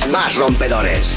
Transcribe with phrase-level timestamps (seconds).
[0.00, 1.14] temas más rompedores.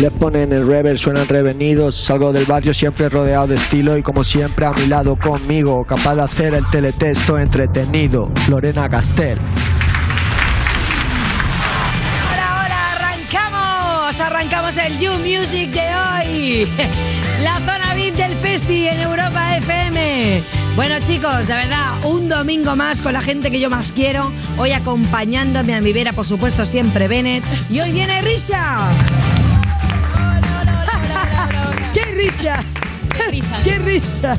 [0.00, 1.94] Le ponen el rever, suenan revenidos.
[1.94, 6.16] Salgo del barrio siempre rodeado de estilo y como siempre a mi lado conmigo, capaz
[6.16, 8.30] de hacer el teletexto entretenido.
[8.48, 9.38] Lorena Castel.
[14.20, 16.68] Arrancamos el You Music de hoy.
[17.42, 20.61] La zona VIP del Festi en Europa FM.
[20.74, 24.32] Bueno chicos, de verdad, un domingo más con la gente que yo más quiero.
[24.56, 27.44] Hoy acompañándome a mi vera, por supuesto, siempre Bennett.
[27.68, 28.80] Y hoy viene Risha.
[31.92, 32.64] ¡Qué risa!
[33.62, 34.38] ¡Qué risa!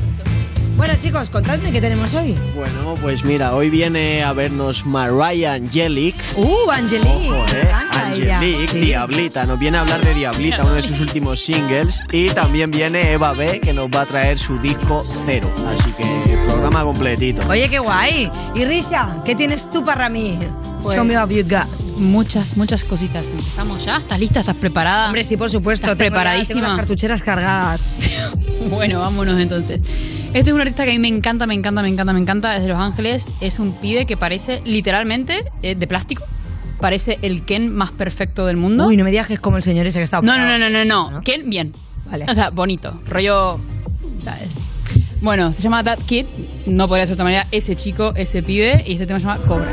[0.76, 2.34] Bueno chicos, contadme qué tenemos hoy.
[2.54, 6.16] Bueno, pues mira, hoy viene a vernos Mariah Angelic.
[6.36, 6.42] Uh.
[6.44, 7.72] Ojo, me eh.
[7.72, 8.78] Angelique, Sí.
[8.80, 9.46] Diablita.
[9.46, 12.00] Nos viene a hablar de Diablita, uno de sus últimos singles.
[12.10, 15.48] Y también viene Eva B, que nos va a traer su disco Cero.
[15.68, 16.04] Así que
[16.46, 17.42] programa completito.
[17.48, 18.30] Oye, qué guay.
[18.54, 20.38] Y Risha, ¿qué tienes tú para mí?
[20.82, 21.68] Pues- Show me what you got.
[21.98, 23.28] Muchas, muchas cositas.
[23.28, 23.98] ¿Empezamos ya?
[23.98, 24.40] ¿Estás lista?
[24.40, 25.06] ¿Estás preparada?
[25.06, 25.86] Hombre, sí, por supuesto.
[25.86, 26.60] ¿Estás preparadísima?
[26.60, 27.84] tengo las cartucheras cargadas.
[28.70, 29.80] Bueno, vámonos entonces.
[30.34, 32.56] Este es un artista que a mí me encanta, me encanta, me encanta, me encanta.
[32.56, 33.28] Es de Los Ángeles.
[33.40, 36.24] Es un pibe que parece literalmente eh, de plástico.
[36.80, 38.88] Parece el Ken más perfecto del mundo.
[38.88, 40.68] Uy, no me digas que es como el señor ese que está No, no, no,
[40.68, 41.10] no, no.
[41.12, 41.20] ¿No?
[41.22, 41.72] Ken, bien.
[42.10, 42.26] Vale.
[42.28, 43.00] O sea, bonito.
[43.06, 43.60] Rollo,
[44.18, 44.58] ¿sabes?
[45.20, 46.26] Bueno, se llama That Kid.
[46.66, 47.46] No podría ser de otra manera.
[47.52, 48.82] Ese chico, ese pibe.
[48.88, 49.68] Y este tema se llama Cobra.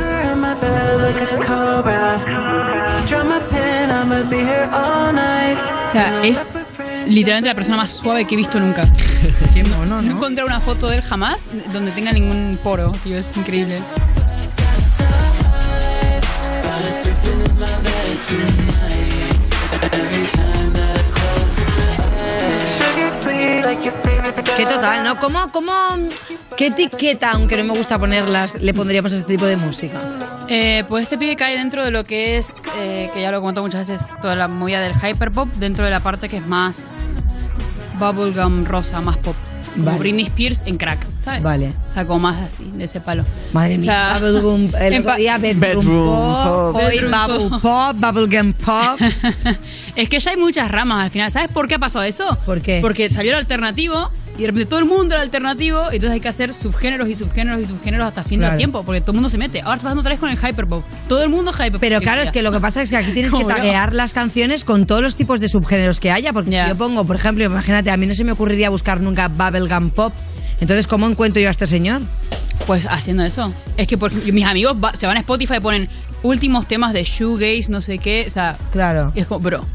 [5.87, 6.39] O sea, es
[7.07, 8.89] literalmente la persona más suave que he visto nunca.
[9.53, 10.11] Qué mono, No ¿no?
[10.11, 11.39] encontré una foto de él jamás
[11.73, 13.81] donde tenga ningún poro, tío, es increíble.
[24.57, 25.17] Qué total, ¿no?
[25.19, 25.71] ¿Cómo, cómo,
[26.57, 29.97] qué etiqueta, aunque no me gusta ponerlas, le pondríamos a este tipo de música?
[30.53, 33.39] Eh, pues este pibe cae dentro de lo que es, eh, que ya lo he
[33.39, 36.79] comentado muchas veces, toda la movida del hyperpop, dentro de la parte que es más
[37.97, 39.33] bubblegum rosa, más pop.
[39.71, 39.99] Como Vale.
[39.99, 41.41] Britney Spears en crack, ¿sabes?
[41.41, 41.71] Vale.
[41.89, 43.23] O sea, como más así, de ese palo.
[43.53, 47.61] Madre O sea, mía, bubblegum, el otro día bedroom, Bedroom pop, Bedroom bubble pop.
[47.61, 48.99] pop, bubblegum pop.
[49.95, 51.31] es que ya hay muchas ramas al final.
[51.31, 52.37] ¿Sabes por qué ha pasado eso?
[52.45, 52.79] ¿Por qué?
[52.81, 55.85] Porque salió el alternativo y de repente todo el mundo era alternativo.
[55.85, 58.51] Entonces hay que hacer subgéneros y subgéneros y subgéneros hasta fin Claro.
[58.53, 58.83] del tiempo.
[58.83, 59.61] Porque todo el mundo se mete.
[59.61, 60.83] Ahora está pasando otra vez con el hyperpop.
[61.07, 61.79] Todo el mundo hyperpop.
[61.81, 64.63] Pero claro, es que lo que pasa es que aquí tienes que taguear las canciones
[64.63, 67.91] con todos los tipos de subgéneros que haya, porque si yo pongo, por ejemplo, imagínate,
[67.91, 70.13] a mí no se me ocurriría buscar nunca bubblegum pop.
[70.59, 72.01] Entonces, ¿cómo encuentro yo a este señor?
[72.67, 73.51] Pues haciendo eso.
[73.77, 73.97] Es que
[74.31, 75.89] mis amigos va- se van a Spotify y ponen
[76.23, 78.25] últimos temas de shoegaze, no sé qué.
[78.27, 79.11] O sea, Claro.
[79.15, 79.65] es como, bro.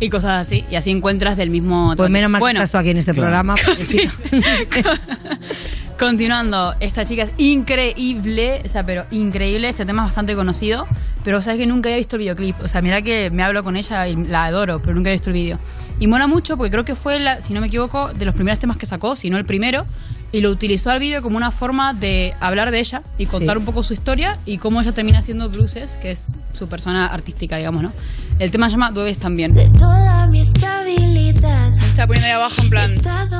[0.00, 0.64] Y cosas así.
[0.70, 1.94] Y así encuentras del mismo.
[1.96, 3.54] Pues menos mal bueno, que estás tú aquí en este programa.
[3.82, 4.12] si no-
[5.98, 10.86] Continuando, esta chica es increíble, o sea, pero increíble, este tema es bastante conocido,
[11.22, 13.76] pero sabes que nunca había visto el videoclip, o sea, mira que me hablo con
[13.76, 15.58] ella y la adoro, pero nunca he visto el video.
[16.00, 18.58] Y mola mucho porque creo que fue, la, si no me equivoco, de los primeros
[18.58, 19.86] temas que sacó, si no el primero,
[20.32, 23.60] y lo utilizó al video como una forma de hablar de ella y contar Sí.
[23.60, 27.56] un poco su historia y cómo ella termina haciendo blueses, que es su persona artística,
[27.56, 27.92] digamos, ¿no?
[28.38, 29.54] El tema se llama Duedes también.
[29.74, 31.72] Toda mi estabilidad.
[31.84, 32.90] Está poniendo ahí abajo en plan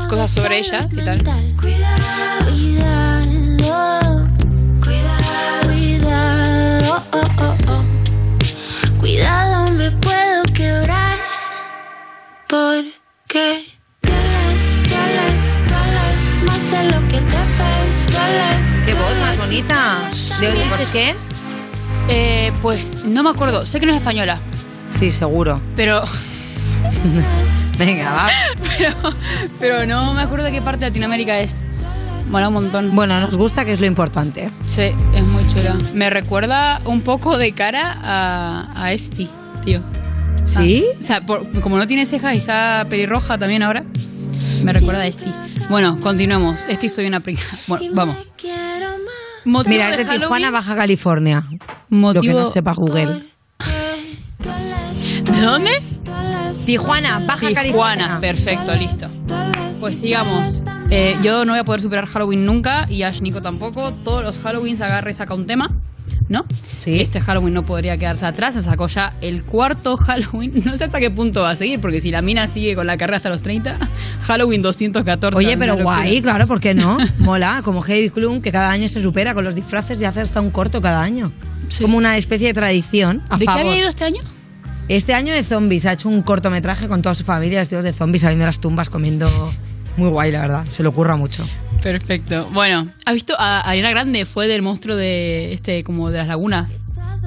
[0.09, 1.19] cosas de sobre ella y tal.
[1.61, 2.03] cuidado,
[2.51, 4.29] cuidado,
[4.83, 5.24] cuidado,
[20.95, 21.27] ¿De dónde dueles.
[21.27, 21.45] dices que es?
[22.09, 24.39] Eh, pues no me acuerdo, sé que no es española,
[24.99, 25.61] Sí, seguro.
[25.77, 26.03] pero
[27.79, 28.29] Venga, va.
[28.79, 28.91] pero,
[29.59, 31.57] pero no me acuerdo de qué parte de Latinoamérica es.
[32.31, 32.95] Mola un montón.
[32.95, 34.51] Bueno, nos gusta, que es lo importante.
[34.67, 34.83] Sí,
[35.15, 35.77] es muy chula.
[35.95, 39.29] Me recuerda un poco de cara a, a Esti,
[39.65, 39.83] tío.
[40.45, 40.85] ¿Sí?
[40.95, 43.85] Ah, o sea, por- como no tiene cejas y está pelirroja también ahora,
[44.63, 45.33] me recuerda a Esti.
[45.69, 46.63] Bueno, continuemos.
[46.69, 47.43] Esti soy una pringa.
[47.67, 48.17] Bueno, vamos.
[49.45, 51.45] Motivo Mira, es de Tijuana, Baja California.
[51.91, 52.23] Lo Motivo...
[52.23, 53.23] que no sepa Google.
[55.33, 55.71] ¿De dónde?
[56.65, 57.55] Tijuana, Baja Tijuana.
[57.55, 58.19] California.
[58.21, 59.07] Perfecto, listo.
[59.81, 60.63] Pues sigamos.
[60.91, 63.93] Eh, yo no voy a poder superar Halloween nunca y Ash Nico tampoco.
[64.05, 65.69] Todos los Halloweens agarra y saca un tema.
[66.29, 66.47] ¿No?
[66.79, 67.01] Sí.
[67.01, 68.55] Este Halloween no podría quedarse atrás.
[68.55, 70.53] Se sacó ya el cuarto Halloween.
[70.65, 72.97] No sé hasta qué punto va a seguir, porque si la mina sigue con la
[72.97, 73.79] carrera hasta los 30,
[74.23, 75.37] Halloween 214.
[75.37, 76.99] Oye, pero guay, claro, ¿por qué no?
[77.19, 80.41] Mola, como Heidi Klum, que cada año se supera con los disfraces y hace hasta
[80.41, 81.33] un corto cada año.
[81.69, 81.83] Sí.
[81.83, 83.23] Como una especie de tradición.
[83.29, 84.21] A ¿De qué había ido este año?
[84.89, 88.23] Este año de zombies, ha hecho un cortometraje con toda su familia vestidos de zombies
[88.23, 89.29] saliendo de las tumbas comiendo.
[89.97, 90.65] Muy guay, la verdad.
[90.71, 91.47] Se le ocurra mucho.
[91.83, 92.49] Perfecto.
[92.53, 94.25] Bueno, ¿has visto a Ariana Grande?
[94.25, 96.73] Fue del monstruo de este, como de las lagunas.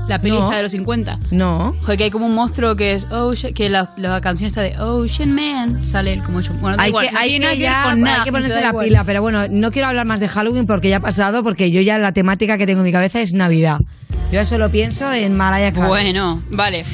[0.08, 0.50] La peli No.
[0.50, 1.20] de los 50.
[1.32, 1.76] No.
[1.82, 4.78] Joder, que hay como un monstruo que es Ocean, que la, la canción está de
[4.80, 5.86] Ocean Man.
[5.86, 6.54] Sale él como hecho.
[6.62, 8.86] Bueno, Hay igual, que, no hay que ya- con hay que ponerse la igual.
[8.88, 11.82] pila, pero bueno, no quiero hablar más de Halloween porque ya ha pasado, porque yo
[11.82, 13.80] ya la temática que tengo en mi cabeza es Navidad.
[14.28, 15.90] Yo ya solo pienso en Mariah Carey.
[15.90, 16.86] Bueno, vale.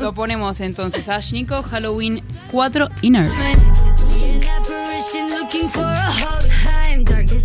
[0.00, 1.08] Lo ponemos entonces.
[1.08, 2.22] Ash Nico, Halloween
[2.52, 3.34] 4 Inners.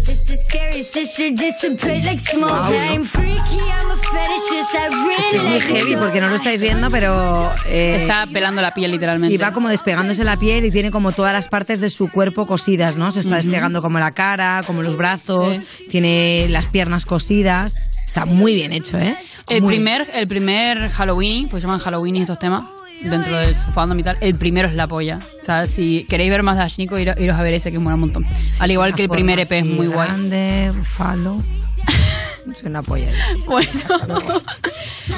[0.09, 2.51] A scary sister, dissipate like smoke.
[2.51, 6.62] I'm freaky, I'm a fetishist, I really Es muy like heavy porque no lo estáis
[6.62, 9.33] viendo, pero eh, Está pelando la piel literalmente.
[9.33, 12.45] y va como despegándose la piel y tiene como todas las partes de su cuerpo
[12.48, 13.12] cosidas, ¿no?
[13.12, 15.59] Se está despegando como la cara, como los brazos,
[15.89, 17.75] tiene las piernas cosidas.
[18.06, 19.15] Está muy bien hecho, ¿eh?
[19.50, 22.63] El Muy primer, el primer Halloween, pues llaman Halloween estos temas,
[23.03, 25.19] dentro del su fandom y tal, el primero es la polla.
[25.41, 27.79] O sea, si queréis ver más de Ash Nico, ir- iros a ver ese que
[27.79, 28.25] mola un montón.
[28.59, 30.07] Al igual que el primer EP es muy así guay.
[30.07, 31.38] Grande, falo.
[32.51, 33.07] Es una polla.
[33.45, 33.69] Bueno,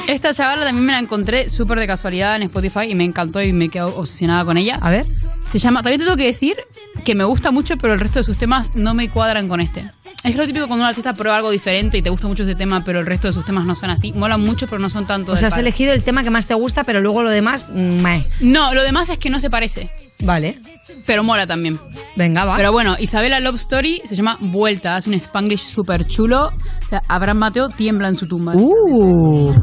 [0.08, 3.54] esta chavala también me la encontré súper de casualidad en Spotify y me encantó y
[3.54, 4.78] me quedo obsesionada con ella.
[4.81, 5.06] A ver.
[5.50, 6.58] Se llama, también te tengo que decir
[7.04, 9.84] que me gusta mucho, pero el resto de sus temas no me cuadran con este.
[10.24, 12.84] Es lo típico cuando un artista prueba algo diferente y te gusta mucho ese tema,
[12.84, 14.12] pero el resto de sus temas no son así.
[14.12, 15.31] Molan mucho, pero no son tanto.
[15.31, 18.02] O sea, has elegido el tema que más te gusta, pero luego lo demás, mm,
[18.02, 18.26] meh.
[18.42, 19.90] No, lo demás es que no se parece,
[20.24, 20.60] Vale.
[21.06, 21.77] pero mola también.
[22.16, 22.57] Venga, va.
[22.57, 26.48] Pero bueno, Isabela Love Story se llama Vuelta, es un spanglish súper chulo.
[26.48, 28.54] O sea, Abraham Mateo tiembla en su tumba.
[28.56, 29.54] Uh.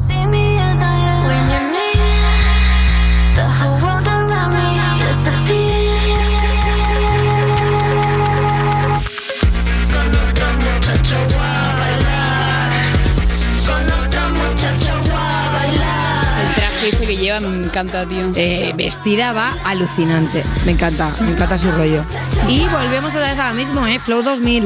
[17.39, 18.31] Me encanta, tío.
[18.35, 20.43] Eh, vestida va alucinante.
[20.65, 22.03] Me encanta, me encanta su rollo.
[22.47, 23.99] Y volvemos otra vez a lo mismo, ¿eh?
[23.99, 24.63] Flow 2000.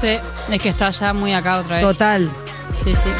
[0.00, 0.08] Sí,
[0.50, 1.84] es que está ya muy acá otra vez.
[1.84, 2.28] Total.
[2.72, 3.10] Sí, sí.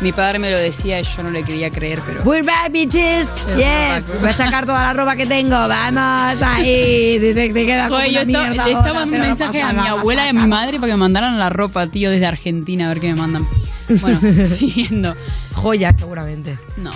[0.00, 2.22] Mi padre me lo decía y yo no le quería creer, pero...
[2.24, 3.28] We're back, bitches.
[3.48, 4.20] Es Yes.
[4.20, 5.56] Voy a sacar toda la ropa que tengo.
[5.56, 7.18] Vamos ahí.
[7.18, 10.26] Dice que me queda Joder, yo estaba- le estaba ahora, un mensaje a mi abuela
[10.26, 13.00] y a mi madre para que me mandaran la ropa, tío, desde Argentina, a ver
[13.00, 13.46] qué me mandan.
[14.00, 14.18] Bueno,
[14.58, 15.14] siguiendo.
[15.54, 16.58] Joya, seguramente.
[16.78, 16.90] No.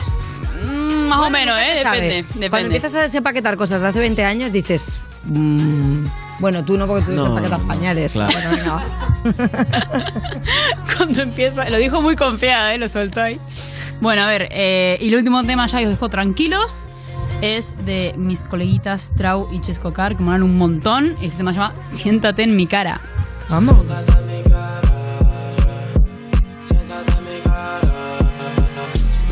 [0.64, 1.80] Mm, más o menos, ¿eh?
[1.82, 2.00] ¿Sabes?
[2.02, 2.64] Depende, Cuando depende.
[2.76, 4.86] empiezas a desempaquetar cosas de hace 20 años, dices.
[5.24, 6.04] mm,
[6.40, 8.12] bueno, tú no, porque tú No, desempaquetas no, pañales.
[8.12, 8.32] claro.
[8.50, 8.82] Bueno.
[10.96, 12.78] Cuando empieza, lo dijo muy confiada, ¿eh?
[12.78, 13.40] Lo soltó ahí.
[14.00, 16.74] Bueno, a ver, eh, y el último tema ya os dejo tranquilos.
[17.42, 21.16] Es de mis coleguitas Trau y Chesco Car, que molan un montón.
[21.22, 23.00] Este tema se llama Siéntate en mi cara.
[23.48, 23.76] Vamos.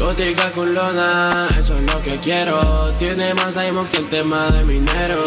[0.06, 2.92] Gótica culona, eso es lo que quiero.
[2.96, 5.24] Tiene más diamonds que el tema de minero.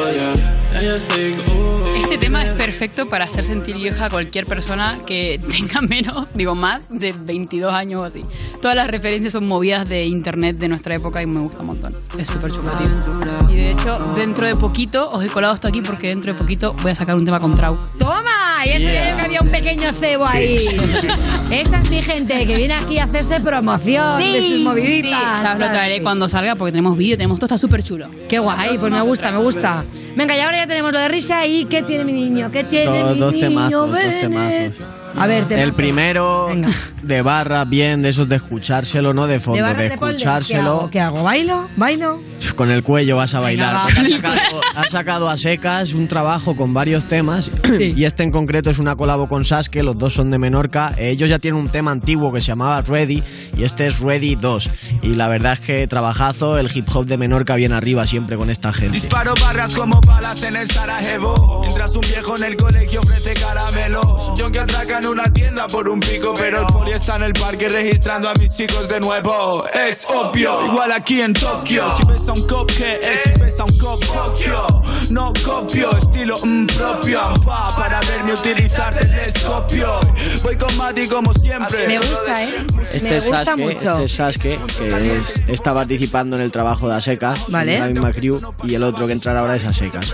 [0.71, 6.56] Este tema es perfecto para hacer sentir vieja a cualquier persona que tenga menos, digo
[6.56, 8.24] más, de 22 años o así.
[8.62, 11.95] Todas las referencias son movidas de internet de nuestra época y me gusta un montón.
[12.18, 13.50] Es súper chulo, tío.
[13.50, 16.74] Y de hecho, dentro de poquito, os he colado esto aquí porque dentro de poquito
[16.83, 17.77] voy a sacar un tema con Trau.
[17.98, 18.21] ¡Toma!
[18.66, 20.57] Y eso ya yo que había un pequeño cebo ahí.
[21.51, 25.42] Esta es mi gente que viene aquí a hacerse promoción de sus moviditas.
[25.42, 26.04] Sí, lo traeré Sí.
[26.04, 28.07] cuando salga porque tenemos vídeo, tenemos todo, está súper chulo.
[28.28, 29.83] Qué guay, pues me gusta, me gusta.
[30.16, 32.51] Venga, y ahora ya tenemos lo de risa y ¿qué tiene mi niño?
[32.51, 33.47] ¿Qué tiene mi dos niño?
[33.47, 34.21] temazos, dos Bene?
[34.21, 34.98] temazos.
[35.19, 35.76] A ver, El temazos.
[35.76, 36.69] primero Venga.
[37.04, 39.88] de barra, bien, de esos de escuchárselo, no de ¿De fondo, de de polder?
[39.99, 40.71] ¿Qué escuchárselo.
[40.71, 40.90] hago?
[40.90, 41.23] ¿Qué hago?
[41.23, 41.68] ¿Bailo?
[41.76, 42.21] ¿Bailo?
[42.56, 43.73] Con el cuello vas a bailar.
[43.76, 43.83] va.
[43.85, 48.31] porque ha, sacado, ha sacado a secas un trabajo con varios temas y este en
[48.31, 50.94] concreto es una colabo con Sasuke, los dos son de Menorca.
[50.97, 53.23] Ellos ya tienen un tema antiguo que se llamaba Ready
[53.57, 54.69] y este es Ready 2.
[55.04, 58.49] Y la verdad es que trabajazo, el hip hop de Menorca viene arriba siempre con
[58.49, 58.99] esta gente.
[58.99, 61.59] Disparo barras como balas en el Sarajevo.
[61.61, 64.31] Mientras un viejo en el colegio ofrece caramelos.
[64.38, 67.68] Yo que atracan una tienda por un pico, pero el poli está en el parque
[67.69, 69.66] registrando a mis chicos de nuevo.
[69.68, 71.85] Es obvio, igual aquí en Tokio.
[71.97, 74.01] Si ves a un cop que es, si ves a un cop,
[74.39, 75.11] you.
[75.13, 77.19] No copio, estilo mm, propio.
[77.47, 79.99] Va para verme utilizar telescopio.
[80.44, 81.87] Voy con Mati como siempre.
[81.87, 82.49] Me gusta, ¿eh?
[82.94, 83.80] Este me es gusta Sasuke, mucho.
[83.97, 87.80] este es Sasuke, que es- está participando en el trabajo de Aseca, Vale.
[87.80, 90.13] la misma crew, y el otro que entrará ahora es Asecas.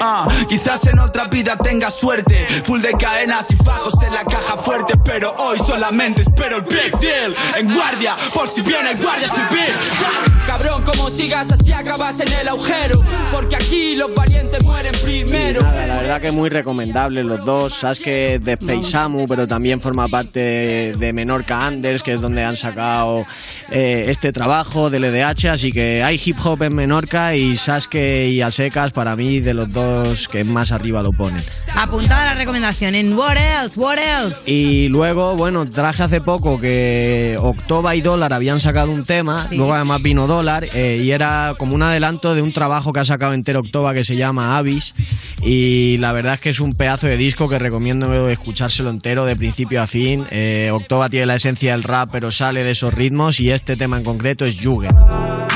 [0.00, 2.46] Ah, quizás en otra vida tenga suerte.
[2.64, 4.96] Full de cadenas y fajos en la caja fuerte.
[5.04, 7.34] Pero hoy solamente espero el big deal.
[7.56, 10.39] En guardia, por si viene el guardia civil.
[10.50, 13.04] Cabrón, como sigas así acabas en el agujero.
[13.30, 15.62] Porque aquí los valientes mueren primero.
[15.62, 17.74] Nada, la verdad que muy recomendable los dos.
[17.74, 22.56] Sasuke de Play Samu, pero también forma parte de, Menorca Anders, que es donde han
[22.56, 23.24] sacado
[23.70, 25.50] eh, este trabajo del EDH.
[25.52, 29.70] Así que hay hip hop en Menorca y Sasuke y Asecas, para mí, de los
[29.70, 31.44] dos que más arriba lo ponen.
[31.76, 34.50] Apuntada la recomendación en What Else, What Else.
[34.50, 39.74] Y luego, bueno, traje hace poco que Octoba y Dólar habían sacado un tema, luego
[39.74, 40.39] además vino Dólar,
[40.72, 44.04] eh, y era como un adelanto de un trabajo que ha sacado entero Octoba que
[44.04, 44.94] se llama Avis.
[45.42, 49.36] Y la verdad es que es un pedazo de disco que recomiendo escuchárselo entero de
[49.36, 50.26] principio a fin.
[50.30, 53.98] Eh, Octoba tiene la esencia del rap, pero sale de esos ritmos, y este tema
[53.98, 54.96] en concreto es Jugend.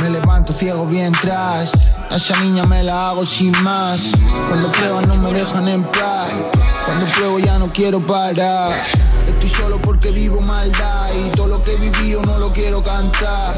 [0.02, 1.72] Me levanto ciego bien tras.
[2.10, 4.12] A esa niña me la hago sin más.
[4.48, 6.30] Cuando prueban no me dejan en paz.
[6.84, 8.74] Cuando pruebo ya no quiero parar.
[9.44, 13.54] Estoy solo porque vivo maldad y todo lo que he vivido no lo quiero cantar.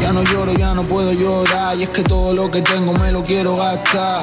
[0.00, 3.12] Ya no lloro, ya no puedo llorar y es que todo lo que tengo me
[3.12, 4.22] lo quiero gastar.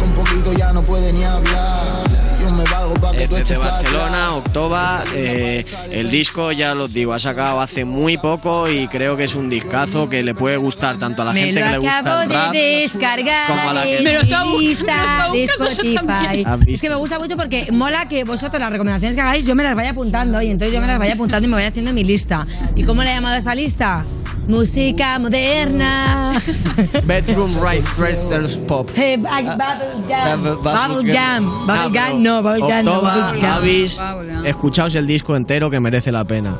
[0.00, 2.25] Con poquito ya no puede ni hablar
[2.56, 5.04] me valgo que de Barcelona, Octoba.
[5.14, 9.34] Eh, el disco, ya lo digo, ha sacado hace muy poco y creo que es
[9.34, 12.52] un discazo que le puede gustar tanto a la gente que le gusta el rap
[12.52, 16.44] descargar como a la que me lo lista de Spotify.
[16.66, 19.62] Es que me gusta mucho porque mola que vosotros las recomendaciones que hagáis yo me
[19.62, 22.04] las vaya apuntando y entonces yo me las vaya apuntando y me vaya haciendo mi
[22.04, 22.46] lista.
[22.74, 24.04] ¿Y cómo le he llamado a esta lista?
[24.46, 26.40] Música moderna.
[27.04, 28.88] Bedroom Rice Dressers Pop.
[28.94, 30.62] Hey, Bubblegum.
[30.62, 31.66] Bubblegum.
[31.66, 32.84] Bubblegum, no, Bubblegum.
[32.84, 33.02] No,
[33.48, 34.00] Avis,
[34.44, 36.56] escuchaos el disco entero que merece la pena.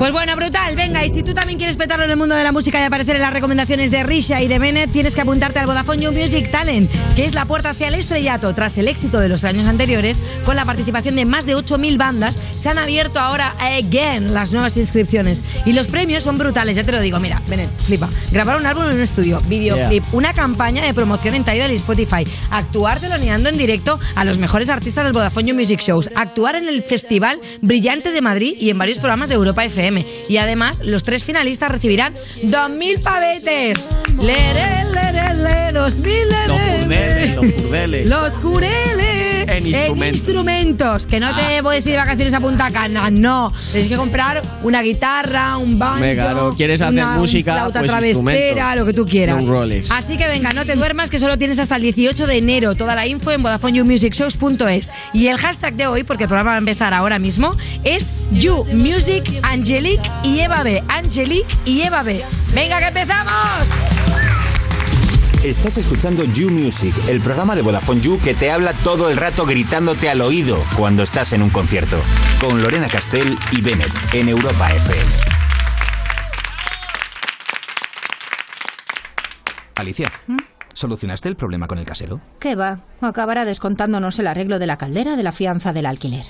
[0.00, 0.76] Pues bueno, brutal.
[0.76, 3.16] Venga, y si tú también quieres petarlo en el mundo de la música y aparecer
[3.16, 6.50] en las recomendaciones de Risha y de Bennett, tienes que apuntarte al Vodafone You Music
[6.50, 8.54] Talent, que es la puerta hacia el estrellato.
[8.54, 12.38] Tras el éxito de los años anteriores, con la participación de más de 8.000 bandas,
[12.54, 15.42] se han abierto ahora again las nuevas inscripciones.
[15.66, 17.20] Y los premios son brutales, ya te lo digo.
[17.20, 18.08] Mira, Bennett, flipa.
[18.32, 22.26] Grabar un álbum en un estudio, videoclip, una campaña de promoción en Tidal y Spotify,
[22.50, 26.70] actuar teloneando en directo a los mejores artistas del Vodafone You Music Shows, actuar en
[26.70, 29.89] el Festival Brillante de Madrid y en varios programas de Europa FM
[30.28, 33.78] y además, los tres finalistas recibirán 2.000 pavetes.
[34.20, 34.90] Le, le,
[35.36, 38.08] le, 2.000 Los jureles.
[38.08, 39.30] Los jureles.
[39.48, 40.16] En instrumentos.
[40.16, 41.06] instrumentos.
[41.06, 41.62] Que no te ah.
[41.62, 43.52] puedes ir de vacaciones a Punta Cana, no.
[43.72, 46.54] Tienes que comprar una guitarra, un banjo.
[46.56, 49.42] Quieres hacer música, una pues travestera, lo que tú quieras.
[49.90, 52.74] Así que venga, no te duermas, que solo tienes hasta el 18 de enero.
[52.74, 54.90] Toda la info en VodafoneYouMusicShows.es.
[55.12, 59.79] Y el hashtag de hoy, porque el programa va a empezar ahora mismo, es YouMusicAngel
[59.80, 60.84] Angelique y Eva B.
[60.88, 62.22] Angelique y Eva B.
[62.52, 63.66] ¡Venga, que empezamos!
[65.42, 69.46] Estás escuchando You Music, el programa de Vodafone You que te habla todo el rato
[69.46, 71.98] gritándote al oído cuando estás en un concierto.
[72.42, 75.10] Con Lorena Castell y Bennett en Europa FM.
[79.76, 80.36] Alicia, ¿Mm?
[80.74, 82.20] ¿solucionaste el problema con el casero?
[82.38, 82.80] ¿Qué va?
[83.00, 86.26] Acabará descontándonos el arreglo de la caldera de la fianza del alquiler.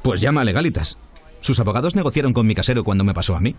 [0.00, 0.96] Pues llama a Legalitas.
[1.40, 3.54] Sus abogados negociaron con mi casero cuando me pasó a mí.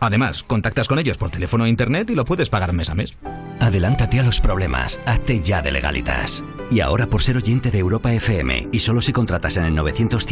[0.00, 3.18] Además, contactas con ellos por teléfono e internet y lo puedes pagar mes a mes.
[3.60, 5.00] Adelántate a los problemas.
[5.06, 6.44] Hazte ya de legalitas.
[6.70, 10.26] Y ahora, por ser oyente de Europa FM y solo si contratas en el 900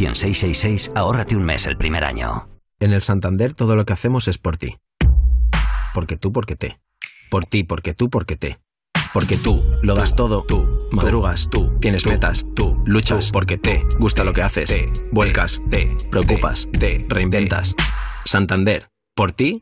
[0.95, 2.47] ahórrate un mes el primer año.
[2.79, 4.77] En el Santander todo lo que hacemos es por ti.
[5.93, 6.79] Porque tú, porque te.
[7.31, 8.59] Por ti, porque tú, porque te.
[9.13, 14.23] Porque tú lo das todo, tú madrugas, tú tienes metas, tú luchas porque te gusta
[14.23, 17.75] lo que haces, te vuelcas, te preocupas, te reinventas.
[18.25, 19.59] Santander, por ti,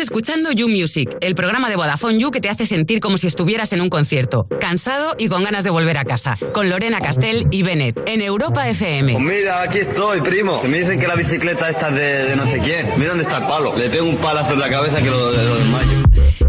[0.01, 3.73] Escuchando You Music, el programa de Vodafone You que te hace sentir como si estuvieras
[3.73, 7.63] en un concierto, cansado y con ganas de volver a casa, con Lorena Castell y
[7.63, 9.13] Bennett, en Europa FM.
[9.13, 10.63] Pues mira, aquí estoy, primo.
[10.65, 12.89] Me dicen que la bicicleta esta es de, de no sé quién.
[12.97, 13.77] Mira dónde está el palo.
[13.77, 15.91] Le pego un palazo en la cabeza que lo, lo desmayo.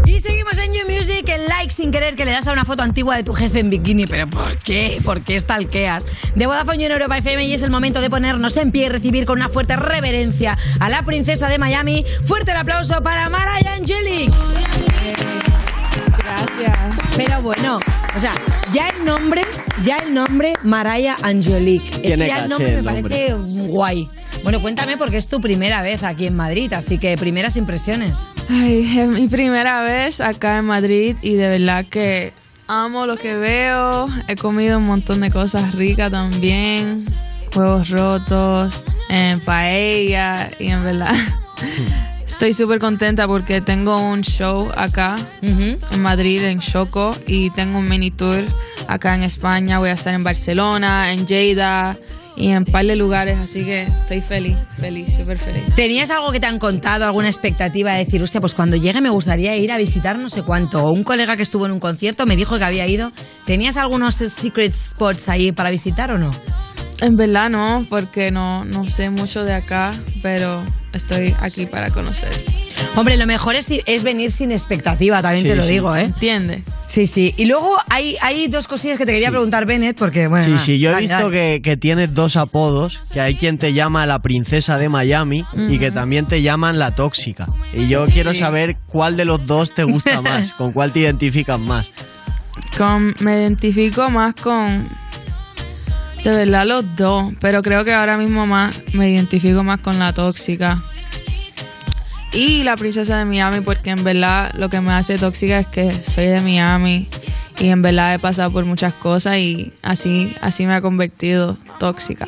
[0.06, 2.82] Y seguimos en You Music, el like sin querer que le das a una foto
[2.82, 4.06] antigua de tu jefe en bikini.
[4.06, 4.98] ¿Pero por qué?
[5.04, 6.06] ¿Por qué stalkeas?
[6.34, 8.88] De Vodafone You en Europa FM y es el momento de ponernos en pie y
[8.88, 12.04] recibir con una fuerte reverencia a la princesa de Miami.
[12.26, 14.32] Fuerte el aplauso para Mariah Angelic.
[16.18, 16.78] Gracias.
[17.16, 17.78] Pero bueno,
[18.14, 18.32] o sea,
[18.72, 19.42] ya el nombre,
[19.82, 21.82] ya el nombre Mariah Angelic.
[22.02, 24.08] Es que ya el nombre el me parece guay.
[24.42, 28.18] Bueno, cuéntame porque es tu primera vez aquí en Madrid, así que primeras impresiones.
[28.54, 32.34] Ay, es mi primera vez acá en Madrid y de verdad que
[32.66, 34.08] amo lo que veo.
[34.28, 36.98] He comido un montón de cosas ricas también.
[37.56, 41.14] Huevos rotos, en paella y en verdad
[42.26, 47.88] estoy súper contenta porque tengo un show acá en Madrid, en Choco, y tengo un
[47.88, 48.44] mini tour
[48.86, 49.78] acá en España.
[49.78, 51.96] Voy a estar en Barcelona, en Lleida
[52.36, 55.62] y en par de lugares, así que estoy feliz, feliz, súper feliz.
[55.76, 59.10] ¿Tenías algo que te han contado, alguna expectativa de decir, hostia, pues cuando llegue me
[59.10, 60.84] gustaría ir a visitar no sé cuánto?
[60.84, 63.12] O un colega que estuvo en un concierto me dijo que había ido.
[63.46, 66.30] ¿Tenías algunos secret spots ahí para visitar o no?
[67.00, 69.90] En verdad no, porque no, no sé mucho de acá,
[70.22, 72.30] pero estoy aquí para conocer.
[72.94, 75.70] Hombre, lo mejor es, es venir sin expectativa, también Sí, te lo sí.
[75.72, 76.02] digo, ¿eh?
[76.02, 76.64] ¿Entiendes?
[76.86, 77.34] Sí, sí.
[77.38, 80.44] Y luego hay, hay dos cosillas que te quería preguntar, Bennett, porque, bueno.
[80.58, 81.30] Sí, sí, yo he dale, visto dale.
[81.30, 85.78] que, que tienes dos apodos, que hay quien te llama la princesa de Miami y
[85.78, 87.48] que también te llaman la tóxica.
[87.72, 91.58] Y yo quiero saber cuál de los dos te gusta más, con cuál te identificas
[91.58, 91.90] más.
[92.76, 94.86] Con, me identifico más con.
[96.24, 97.32] De verdad, los dos.
[97.40, 100.82] Pero creo que ahora mismo más me identifico más con la tóxica.
[102.32, 105.92] Y la princesa de Miami, porque en verdad lo que me hace tóxica es que
[105.92, 107.08] soy de Miami.
[107.58, 112.26] Y en verdad he pasado por muchas cosas y así, así me ha convertido tóxica.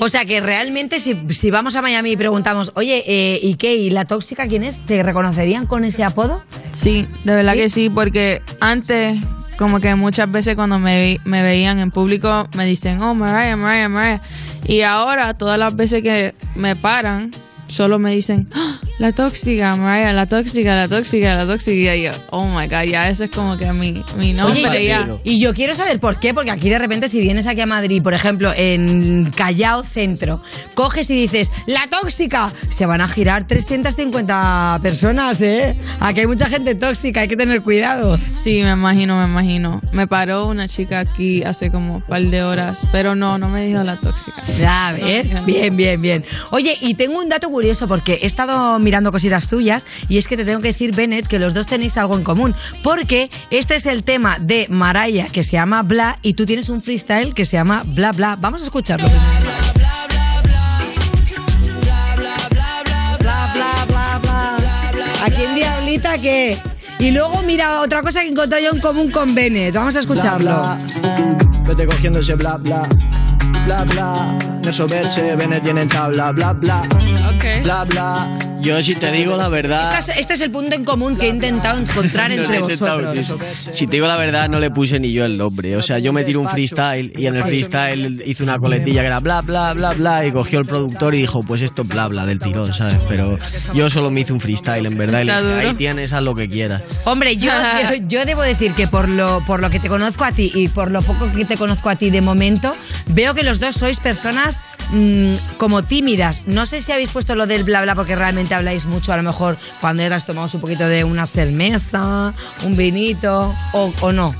[0.00, 3.76] O sea que realmente si, si vamos a Miami y preguntamos, oye, eh, ¿y qué?
[3.76, 4.78] ¿Y la tóxica quién es?
[4.86, 6.42] ¿Te reconocerían con ese apodo?
[6.72, 9.18] Sí, de verdad que sí, porque antes,
[9.60, 13.90] como que muchas veces cuando me, me veían en público, me dicen, oh, Mariah, Mariah,
[13.90, 14.22] Mariah.
[14.64, 17.30] Y ahora, todas las veces que me paran,
[17.66, 21.96] solo me dicen, "Ah, la tóxica, Mariah, la tóxica, la tóxica, la tóxica.
[21.96, 25.08] Y yo, oh my God, ya eso es como que mi, mi nombre Oye, ya.
[25.24, 28.02] y yo quiero saber por qué, porque aquí de repente si vienes aquí a Madrid,
[28.02, 30.42] por ejemplo, en Callao Centro,
[30.74, 35.78] coges y dices, la tóxica, se van a girar 350 personas, ¿eh?
[35.98, 38.18] Aquí hay mucha gente tóxica, hay que tener cuidado.
[38.34, 39.80] Sí, me imagino, me imagino.
[39.92, 43.64] Me paró una chica aquí hace como un par de horas, pero no, no me
[43.64, 44.42] dijo la tóxica.
[44.58, 46.24] Ya ves, bien, bien, bien.
[46.50, 50.36] Oye, y tengo un dato curioso porque he estado mirando cositas tuyas y es que
[50.36, 52.56] te tengo que decir, Bennett, que los dos tenéis algo en común.
[52.82, 56.82] Porque este es el tema de Maraya que se llama Bla y tú tienes un
[56.82, 58.34] freestyle que se llama Bla Bla.
[58.34, 59.08] Vamos a escucharlo.
[59.08, 59.16] Bla,
[63.54, 64.56] bla, bla, bla.
[65.24, 66.58] Aquí en Diablita que...
[66.98, 69.72] Y luego, mira, otra cosa que encontré yo en común con Bennett.
[69.72, 70.50] Vamos a escucharlo.
[70.50, 71.64] Bla, bla.
[71.68, 72.88] Vete cogiendo ese bla bla.
[73.66, 74.38] Bla bla.
[74.68, 76.32] Eso verse, Bene tiene tabla.
[76.32, 76.82] Bla bla.
[77.62, 78.38] Bla bla.
[78.60, 79.98] Yo si te digo la verdad.
[79.98, 83.48] Este es, este es el punto en común que he intentado encontrar entre intentado vosotros.
[83.72, 85.76] Si te digo la verdad, no le puse ni yo el nombre.
[85.76, 89.06] O sea, yo me tiro un freestyle y en el freestyle hice una coletilla que
[89.06, 90.26] era bla, bla, bla, bla.
[90.26, 92.98] Y cogió el productor y dijo, pues esto es bla, bla del tirón, ¿sabes?
[93.08, 93.38] Pero
[93.74, 95.22] yo solo me hice un freestyle, en verdad.
[95.22, 96.82] Y le dije, ahí tienes, haz lo que quieras.
[97.04, 100.32] Hombre, yo, yo, yo debo decir que por lo, por lo que te conozco a
[100.32, 102.74] ti y por lo poco que te conozco a ti de momento,
[103.08, 106.42] veo que los dos sois personas mm, como tímidas.
[106.46, 109.22] No sé si habéis puesto lo del bla bla porque realmente habláis mucho, a lo
[109.22, 112.34] mejor cuando eras tomamos un poquito de una cerveza,
[112.64, 114.34] un vinito o, o no.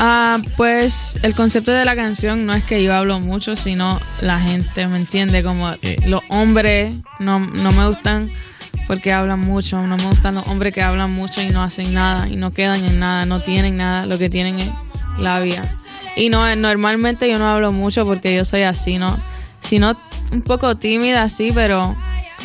[0.00, 4.38] Ah, pues el concepto de la canción no es que yo hablo mucho, sino la
[4.38, 5.42] gente, ¿me entiende?
[5.42, 5.72] Como
[6.06, 8.30] los hombres no, no me gustan
[8.86, 12.28] porque hablan mucho, no me gustan los hombres que hablan mucho y no hacen nada
[12.28, 14.70] y no quedan en nada, no tienen nada, lo que tienen es
[15.18, 15.64] labia.
[16.16, 19.18] Y no, normalmente yo no hablo mucho porque yo soy así, ¿no?
[19.60, 19.94] Sino
[20.32, 21.96] un poco tímida, así, pero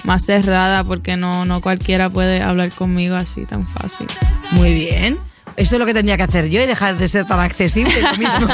[0.03, 4.07] más cerrada porque no, no cualquiera puede hablar conmigo así tan fácil.
[4.51, 5.17] Muy bien.
[5.55, 7.93] Eso es lo que tendría que hacer yo y dejar de ser tan accesible.
[8.01, 8.47] Lo mismo,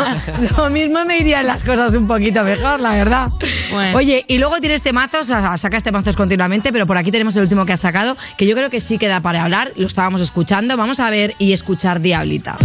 [0.57, 3.29] lo mismo me irían las cosas un poquito mejor, la verdad.
[3.95, 7.65] Oye, y luego tienes temazos, sa- sacas temazos continuamente, pero por aquí tenemos el último
[7.65, 9.71] que has sacado, que yo creo que sí queda para hablar.
[9.77, 10.75] Lo estábamos escuchando.
[10.75, 12.57] Vamos a ver y escuchar Diablita.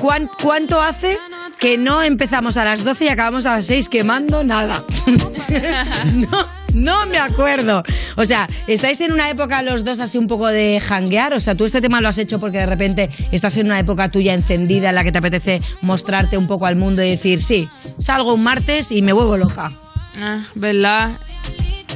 [0.00, 1.18] Cuán- ¿cuánto hace
[1.58, 4.84] que no empezamos a las 12 y acabamos a las 6 quemando nada?
[6.14, 7.82] no, no me acuerdo.
[8.16, 11.34] O sea, ¿estáis en una época los dos así un poco de janguear?
[11.34, 14.10] O sea, tú este tema lo has hecho porque de repente estás en una época
[14.10, 17.68] tuya encendida en la que te apetece mostrarte un poco al mundo y decir, sí,
[17.98, 19.72] salgo un martes y me vuelvo loca.
[20.20, 21.10] Ah, ¿Verdad?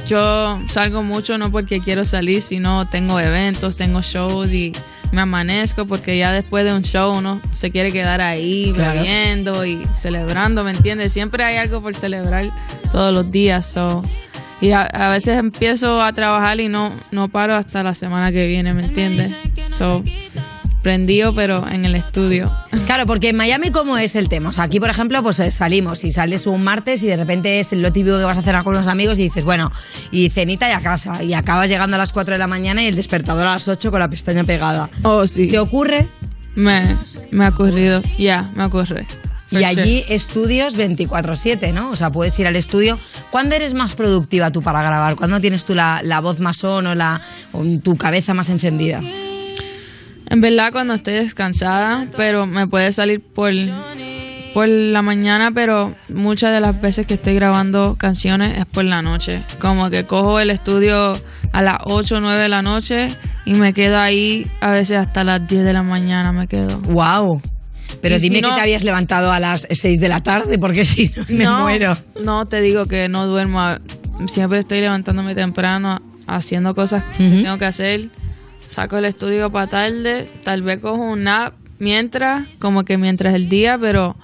[0.07, 4.73] Yo salgo mucho no porque quiero salir, sino tengo eventos, tengo shows y
[5.13, 8.99] me amanezco porque ya después de un show uno se quiere quedar ahí Claro.
[9.01, 11.13] bebiendo y celebrando, ¿me entiendes?
[11.13, 12.49] Siempre hay algo por celebrar
[12.91, 13.65] todos los días.
[13.65, 14.03] so.
[14.61, 18.47] Y a, a veces empiezo a trabajar y no, no paro hasta la semana que
[18.47, 19.35] viene, ¿me entiendes?
[19.69, 20.03] So,
[20.83, 22.51] prendido, pero en el estudio.
[22.85, 24.49] Claro, porque en Miami, ¿cómo es el tema?
[24.49, 27.59] O sea, aquí, por ejemplo, pues eh, salimos y sales un martes y de repente
[27.59, 29.71] es lo típico que vas a hacer con unos amigos y dices, bueno,
[30.11, 31.23] y cenita y a casa.
[31.23, 33.89] Y acabas llegando a las 4 de la mañana y el despertador a las 8
[33.89, 34.89] con la pestaña pegada.
[35.01, 35.47] Oh, sí.
[35.47, 36.07] ¿Te ocurre?
[36.55, 36.97] Me,
[37.31, 39.07] me ha ocurrido, ya, me ocurre.
[39.49, 41.91] Y For allí estudios 24-7, ¿no?
[41.91, 42.99] O sea, puedes ir al estudio.
[43.31, 45.15] ¿Cuándo eres más productiva tú para grabar?
[45.15, 49.01] ¿Cuándo tienes tú la, la voz más on o, la, o tu cabeza más encendida?
[50.33, 53.51] En verdad cuando estoy descansada, pero me puede salir por,
[54.55, 59.03] por la mañana, pero muchas de las veces que estoy grabando canciones es por la
[59.03, 59.43] noche.
[59.59, 61.13] Como que cojo el estudio
[61.51, 63.07] a las 8 o 9 de la noche
[63.45, 66.79] y me quedo ahí a veces hasta las 10 de la mañana me quedo.
[66.79, 67.39] ¡Wow!
[68.01, 70.57] Pero Y si dime no- que te habías levantado a las 6 de la tarde,
[70.57, 71.95] porque si no me no, muero.
[72.25, 73.61] No, te digo que no duermo.
[74.25, 78.09] Siempre estoy levantándome temprano, haciendo cosas que tengo que hacer.
[78.67, 83.49] Saco el estudio para tarde, tal vez cojo un nap mientras, como que mientras el
[83.49, 84.15] día, pero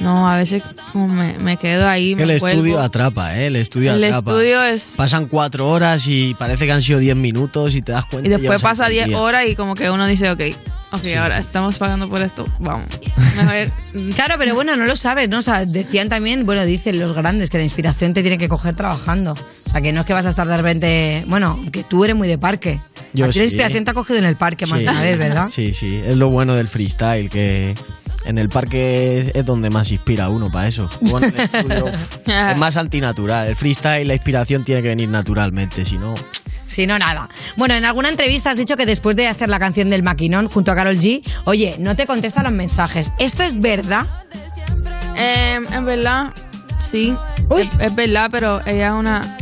[0.00, 2.14] no, a veces como me, me quedo ahí.
[2.14, 3.46] Me el estudio atrapa, ¿eh?
[3.46, 4.30] El estudio El atrapa.
[4.32, 8.06] estudio es- Pasan cuatro horas y parece que han sido diez minutos y te das
[8.06, 8.28] cuenta.
[8.28, 9.18] Y después pasa el 10 día.
[9.20, 10.40] horas y como que uno dice, ok,
[10.92, 12.86] ok, ahora estamos pagando por esto, vamos.
[13.36, 13.72] Mejor
[14.16, 15.38] Claro, pero bueno, no lo sabes, ¿no?
[15.38, 18.74] O sea, decían también, bueno, dicen los grandes que la inspiración te tiene que coger
[18.74, 19.32] trabajando.
[19.32, 21.24] O sea, que no es que vas a estar de repente.
[21.28, 22.80] Bueno, que tú eres muy de parque.
[23.12, 23.44] Yo a ti la sí.
[23.44, 24.84] inspiración te ha cogido en el parque más Sí.
[24.86, 25.48] de una vez, ¿verdad?
[25.52, 27.74] Sí, sí, es lo bueno del freestyle, que
[28.24, 30.88] en el parque es, es donde más inspira uno para eso.
[31.00, 33.48] Bueno, en el estudio, uf, es más antinatural.
[33.48, 36.14] El freestyle, la inspiración tiene que venir naturalmente, si no...
[36.66, 37.28] Si no, nada.
[37.56, 40.72] Bueno, en alguna entrevista has dicho que después de hacer la canción del maquinón junto
[40.72, 43.12] a Carol G, oye, no te contesta los mensajes.
[43.20, 44.06] ¿Esto es verdad?
[45.16, 46.32] Em, en verdad,
[46.80, 47.14] sí.
[47.56, 49.38] Es, es verdad, pero ella es una.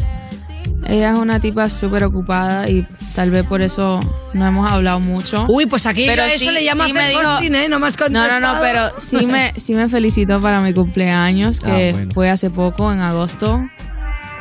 [0.87, 4.01] Ella es una tipa súper ocupada y tal vez por eso
[4.33, 5.47] no hemos hablado mucho.
[5.49, 7.69] Uy, pues aquí yo a eso le llamo hacer me dijo- ghosting, ¿eh?
[7.69, 11.61] No me has No, no, no, pero sí me, sí me felicitó para mi cumpleaños,
[11.61, 12.13] que Ah, bueno.
[12.15, 13.61] fue hace poco, en agosto.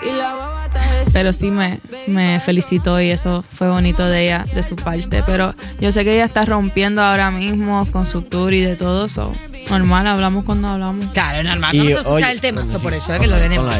[0.04, 0.08] Y
[1.13, 5.23] pero sí me, me felicitó y eso fue bonito de ella, de su parte.
[5.27, 9.06] Pero yo sé que ella está rompiendo ahora mismo con su tour y de todo
[9.06, 9.34] eso.
[9.69, 11.06] Normal, hablamos cuando hablamos.
[11.08, 11.75] Claro, normal.
[11.75, 12.97] Y, Vamos a escuchar oye, el tema, por sí.
[12.97, 13.75] eso, eh, que lo tenemos.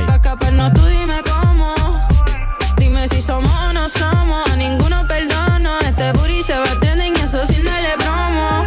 [3.02, 4.52] Dime si somos o no somos.
[4.52, 5.80] A ninguno perdono.
[5.80, 8.64] Este booty se va a trending y eso sin darle promo.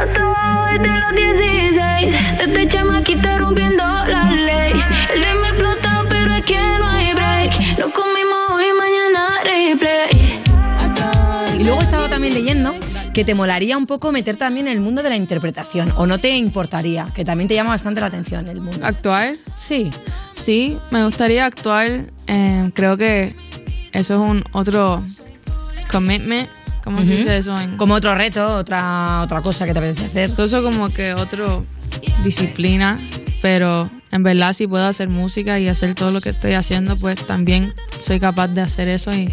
[0.00, 2.14] Hasta abajo desde los 16.
[2.40, 4.72] Este chamaquita rompiendo la ley.
[5.14, 7.78] El de me explotó, pero es que no hay break.
[7.78, 10.40] Lo comimos hoy, mañana replay.
[11.58, 12.74] Y luego he estado también leyendo
[13.12, 16.18] que te molaría un poco meter también en el mundo de la interpretación, o no
[16.18, 18.84] te importaría, que también te llama bastante la atención el mundo.
[18.84, 19.34] ¿Actuar?
[19.54, 19.90] Sí.
[20.32, 22.06] Sí, me gustaría actuar.
[22.26, 23.36] eh, creo que
[23.94, 25.02] eso es un otro
[25.90, 26.48] commitment.
[26.82, 27.16] ¿Cómo se Ujú.
[27.16, 27.58] dice eso?
[27.58, 27.76] En...
[27.78, 30.30] Como otro reto, otra, otra cosa que te apetece hacer.
[30.38, 31.64] Eso como que otro
[32.22, 33.00] disciplina,
[33.40, 37.26] pero en verdad si puedo hacer música y hacer todo lo que estoy haciendo, pues
[37.26, 39.28] también soy capaz de hacer eso y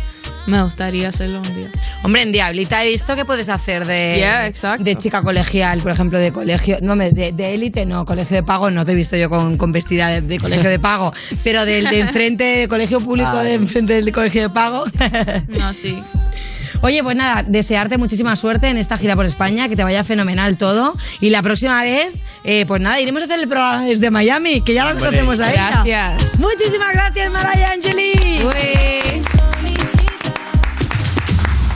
[0.47, 1.69] me gustaría hacerlo un día.
[2.01, 6.17] Hombre, en Diablita he visto que puedes hacer de, Yeah, de chica colegial, por ejemplo,
[6.17, 9.29] de colegio, no, de de élite no, colegio de pago no te he visto yo
[9.29, 11.13] con, con vestida de, de colegio de pago,
[11.43, 13.49] pero del de enfrente, de colegio público, Ay.
[13.49, 14.85] de enfrente del colegio de pago.
[15.47, 16.01] No, sí.
[16.81, 20.57] Oye, pues nada, desearte muchísima suerte en esta gira por España, que te vaya fenomenal
[20.57, 20.93] todo.
[21.19, 22.13] Y la próxima vez,
[22.43, 25.39] eh, pues nada, iremos a hacer el programa desde Miami, que ya la Hombre, conocemos
[25.41, 25.69] a ella.
[25.83, 26.39] gracias.
[26.39, 28.41] Muchísimas gracias, Maraya Angeli.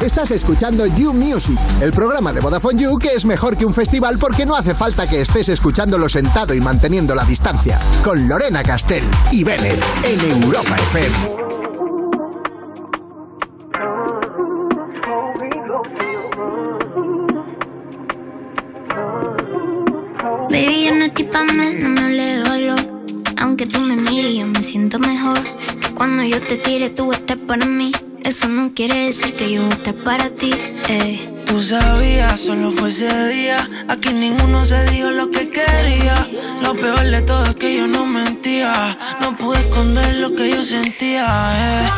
[0.01, 4.19] Estás escuchando You Music, el programa de Vodafone You que es mejor que un festival
[4.19, 7.79] porque no hace falta que estés escuchándolo sentado y manteniendo la distancia.
[8.03, 11.44] Con Lorena Castell y Bennett en Europa FM.
[21.17, 23.03] Yo no me hable de dolor.
[23.37, 25.41] Aunque tú me mires, yo me siento mejor.
[25.79, 27.91] Que cuando yo te tire, tú estés para mí.
[28.23, 30.51] Eso no quiere decir que yo voy a estar para ti.
[30.89, 31.43] eh.
[31.45, 33.69] Tú sabías, solo fue ese día.
[33.87, 36.29] Aquí ninguno se dijo lo que quería.
[36.61, 38.97] Lo peor de todo es que yo no mentía.
[39.21, 41.25] No pude esconder lo que yo sentía.
[41.25, 41.89] Eh.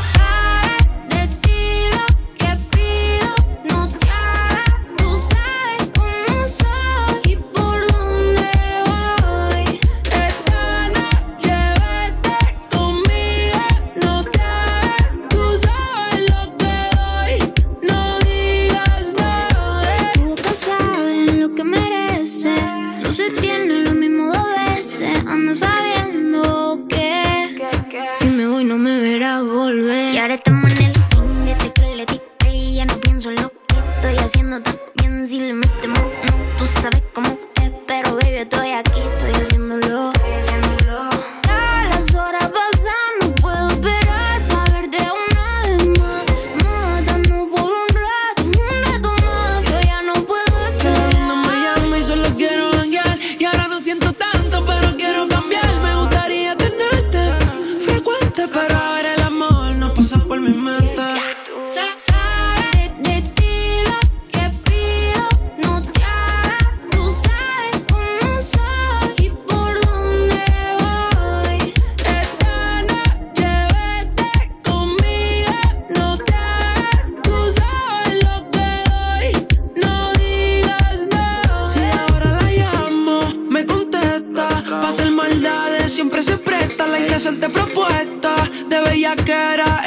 [89.07, 89.86] De bellaquera está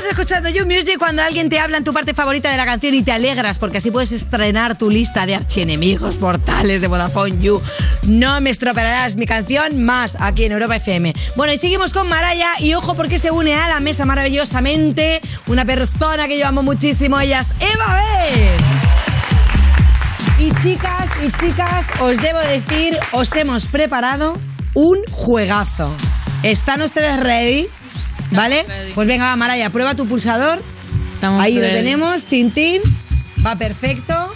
[0.11, 3.01] escuchando You Music cuando alguien te habla en tu parte favorita de la canción y
[3.01, 7.61] te alegras porque así puedes estrenar tu lista de archienemigos mortales de Vodafone You.
[8.07, 11.13] No me estropearás mi canción más aquí en Europa FM.
[11.37, 15.63] Bueno, y seguimos con Maraya y ojo porque se une a la mesa maravillosamente una
[15.63, 18.01] persona que yo amo muchísimo, ella es Eva
[20.37, 20.43] B.
[20.43, 24.37] Y chicas y chicas, os debo decir, os hemos preparado
[24.73, 25.95] un juegazo.
[26.43, 27.69] ¿Están ustedes ready?
[28.31, 28.65] ¿Vale?
[28.95, 30.61] Pues venga, va, Maraya, prueba tu pulsador.
[31.21, 32.81] Ahí lo tenemos, Tintín.
[33.45, 34.30] Va perfecto.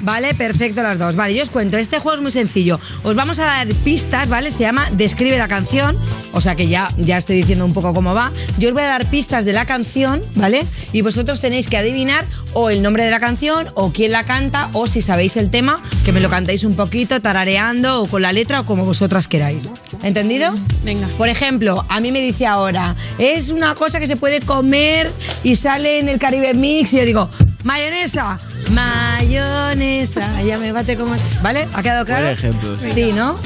[0.00, 1.16] Vale, perfecto las dos.
[1.16, 2.80] Vale, yo os cuento, este juego es muy sencillo.
[3.02, 4.50] Os vamos a dar pistas, ¿vale?
[4.50, 5.98] Se llama Describe la canción.
[6.32, 8.32] O sea que ya, ya estoy diciendo un poco cómo va.
[8.58, 10.66] Yo os voy a dar pistas de la canción, ¿vale?
[10.92, 14.70] Y vosotros tenéis que adivinar o el nombre de la canción, o quién la canta,
[14.72, 18.32] o si sabéis el tema, que me lo cantéis un poquito, tarareando, o con la
[18.32, 19.68] letra, o como vosotras queráis.
[20.02, 20.54] ¿Entendido?
[20.84, 21.08] Venga.
[21.18, 25.56] Por ejemplo, a mí me dice ahora, es una cosa que se puede comer y
[25.56, 27.30] sale en el Caribe Mix, y yo digo,
[27.66, 28.38] mayonesa,
[28.70, 30.40] mayonesa.
[30.42, 31.14] Ya me bate como.
[31.42, 31.68] ¿Vale?
[31.74, 32.22] ¿Ha quedado claro?
[32.22, 32.92] Buen ejemplo, sí.
[32.94, 33.38] Sí, ¿no?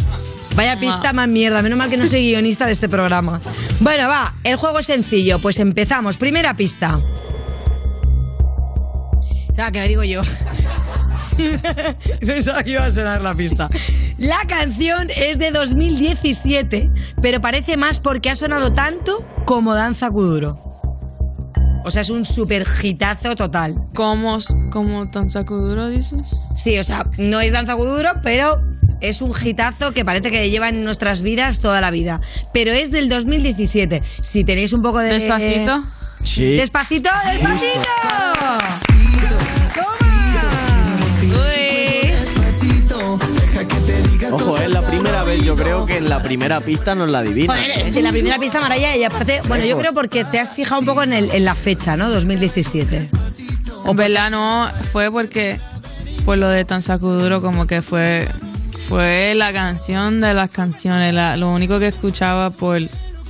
[0.55, 3.41] Vaya pista más mierda, menos mal que no soy guionista de este programa.
[3.81, 6.17] Bueno, va, el juego es sencillo, pues empezamos.
[6.17, 7.01] Primera pista.
[9.57, 10.23] Ah, que la digo yo.
[12.21, 13.69] Pensaba que iba a sonar la pista.
[14.19, 16.91] La canción es de 2017,
[17.23, 20.70] pero parece más porque ha sonado tanto como Danza Kuduro.
[21.85, 23.83] O sea, es un super hitazo total.
[23.95, 24.39] ¿Cómo,
[24.71, 26.37] como Danza Kuduro dices?
[26.55, 28.61] Sí, o sea, no es Danza Kuduro, pero
[29.01, 32.21] es un hitazo que parece que lleva en nuestras vidas toda la vida.
[32.53, 34.03] Pero es del 2017.
[34.21, 35.13] Si tenéis un poco de...
[35.13, 35.83] ¿Despacito?
[36.23, 36.57] Sí.
[36.57, 37.91] ¡Despacito, despacito!
[44.33, 47.55] Ojo, es la primera vez, yo creo que en la primera pista nos la adivina.
[47.55, 50.81] Joder, es la primera pista Maraya y aparte, bueno, yo creo porque te has fijado
[50.81, 52.11] un poco en, el- en la fecha, ¿no?
[52.11, 53.09] 2017.
[53.87, 55.59] En verdad no, fue porque
[56.25, 58.29] por lo de Danza Kuduro como que fue
[58.89, 62.81] fue la canción de las canciones, la- lo único que escuchaba por,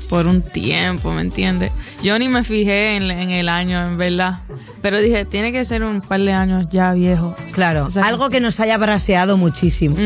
[0.09, 1.70] por un tiempo, ¿me entiendes?
[2.02, 4.38] Yo ni me fijé en, en el año, en verdad.
[4.82, 7.36] Pero dije, tiene que ser un par de años ya viejo.
[7.52, 9.96] Claro, algo que nos haya braseado muchísimo.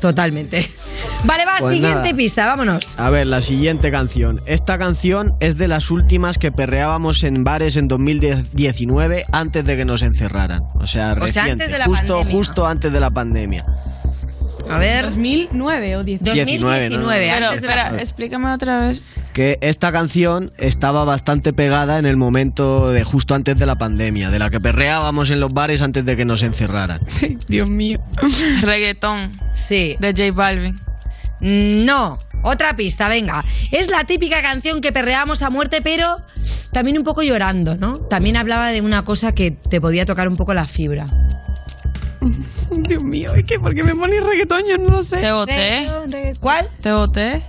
[0.00, 0.68] Totalmente.
[1.24, 2.16] Vale, va, Pues siguiente nada.
[2.16, 2.94] pista, vámonos.
[2.98, 4.40] A ver, la siguiente canción.
[4.46, 9.84] Esta canción es de las últimas que perreábamos en bares en 2019 antes de que
[9.84, 10.62] nos encerraran.
[10.74, 12.32] O sea, O sea, antes de la justo, pandemia.
[12.38, 13.64] justo antes de la pandemia.
[14.68, 15.06] A ver.
[15.06, 17.08] 2009 o 19, ¿no?
[17.08, 19.02] Pero, Antes de la- espera, explícame otra vez.
[19.32, 24.30] Que esta canción estaba bastante pegada en el momento de justo antes de la pandemia,
[24.30, 27.00] de la que perreábamos en los bares antes de que nos encerraran.
[27.48, 28.00] Dios mío.
[28.62, 29.32] Reggaetón.
[29.54, 29.96] Sí.
[29.98, 30.76] De J Balvin.
[31.40, 32.18] No.
[32.42, 33.42] Otra pista, venga.
[33.72, 36.18] Es la típica canción que perreamos a muerte, pero
[36.72, 37.96] también un poco llorando, ¿no?
[37.98, 41.06] También hablaba de una cosa que te podía tocar un poco la fibra.
[42.70, 44.62] Dios mío, es que ¿por qué me pones reggaetón?
[44.68, 45.18] Yo no lo sé.
[45.18, 45.88] ¿Te voté?
[46.40, 46.68] ¿Cuál?
[46.80, 47.42] ¿Te voté?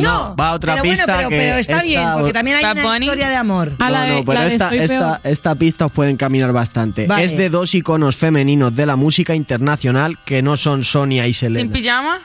[0.00, 0.34] No.
[0.36, 2.82] va otra pero pista bueno, pero, que pero está esta- bien, porque también hay una
[2.82, 3.04] Bunny.
[3.06, 3.76] historia de amor.
[3.80, 7.06] A la no, de- no, pero la esta, esta, esta pista os puede encaminar bastante.
[7.06, 7.24] Vale.
[7.24, 11.60] Es de dos iconos femeninos de la música internacional que no son Sonia y Selena.
[11.62, 12.20] ¿Sin pijama?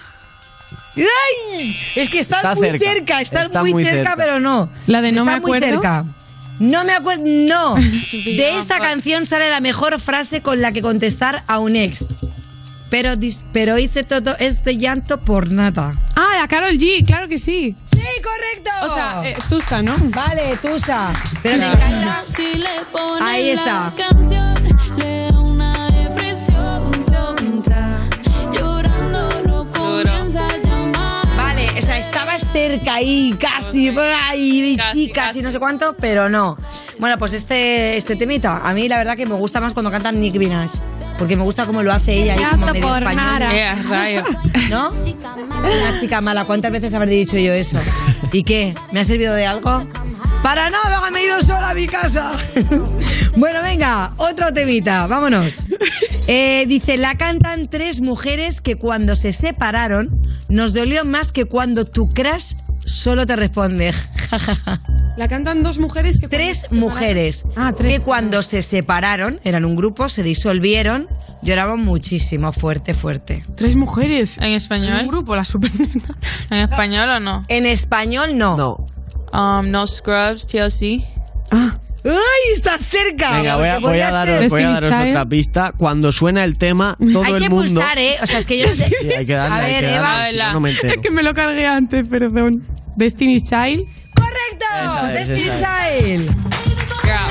[0.95, 1.75] ¡Ay!
[1.95, 4.15] Es que estás Está muy cerca, cerca, estás está muy, muy cerca, cerca.
[4.17, 4.69] pero no.
[4.87, 5.67] La de no Está me muy acuerdo.
[5.67, 6.05] cerca.
[6.59, 7.75] No me acuerdo, no.
[8.25, 12.05] De esta canción sale la mejor frase con la que contestar a un ex.
[12.89, 15.93] Pero, dis- pero hice todo este llanto por nada.
[16.15, 17.75] Ah, la Carol G, claro que sí.
[17.91, 18.71] Sí, correcto.
[18.89, 19.93] O sea, eh, Tusa, ¿no?
[20.05, 21.11] Vale, Tusa.
[21.43, 21.75] Pero me Claro.
[21.85, 22.23] encanta.
[22.25, 23.65] Si le ponen Ahí está.
[23.65, 24.53] la canción,
[24.97, 25.26] le
[32.37, 36.57] estabas cerca ahí, casi, por ahí, casi, casi, no sé cuánto, pero no.
[36.99, 40.19] Bueno, pues este, este temita, a mí la verdad que me gusta más cuando cantan
[40.19, 40.71] Nick Minaj.
[41.17, 43.15] Porque me gusta cómo lo hace ella ahí como Llanto medio por español.
[43.25, 44.09] nada.
[44.11, 44.23] Eh.
[44.69, 44.91] ¿No?
[44.91, 46.45] Una chica mala.
[46.45, 47.79] ¿Cuántas veces habré dicho yo eso?
[48.31, 48.75] ¿Y qué?
[48.91, 49.83] ¿Me ha servido de algo?
[50.43, 52.33] Para nada, me he ido sola a mi casa.
[53.35, 55.63] bueno, venga, otro temita, vámonos.
[56.29, 60.09] Eh, dice, la cantan tres mujeres que cuando se separaron
[60.49, 63.93] nos dolió más que cuando tu crush solo te responde.
[65.17, 67.89] La cantan dos mujeres que Tres mujeres Ah, tres.
[67.91, 71.07] que cuando se separaron, eran un grupo, se disolvieron,
[71.41, 73.45] lloraban muchísimo, fuerte, fuerte.
[73.55, 74.37] Tres mujeres.
[74.37, 74.99] ¿En español?
[75.03, 75.71] Un grupo, la super
[76.51, 77.43] ¿En español o no?
[77.47, 78.57] En español no.
[78.57, 78.85] No.
[79.31, 81.07] Um, no Scrubs, TLC.
[82.07, 83.37] ¡Ay, está cerca!
[83.37, 83.67] Venga, voy
[83.99, 85.73] a, daros, voy a daros otra pista.
[85.75, 87.13] Cuando suena el tema, mm.
[87.13, 87.57] todo hay el mundo...
[87.59, 88.15] Hay que pulsar, ¿eh?
[88.21, 88.85] O sea, es que yo sé...
[89.17, 90.29] Hay que darle, a ver, que Eva.
[90.29, 92.63] Es que me lo cargué antes, perdón.
[92.95, 93.83] Destiny Child.
[94.15, 94.65] ¡Correcto!
[95.13, 96.35] Es, Destiny Child.
[97.03, 97.27] Yeah.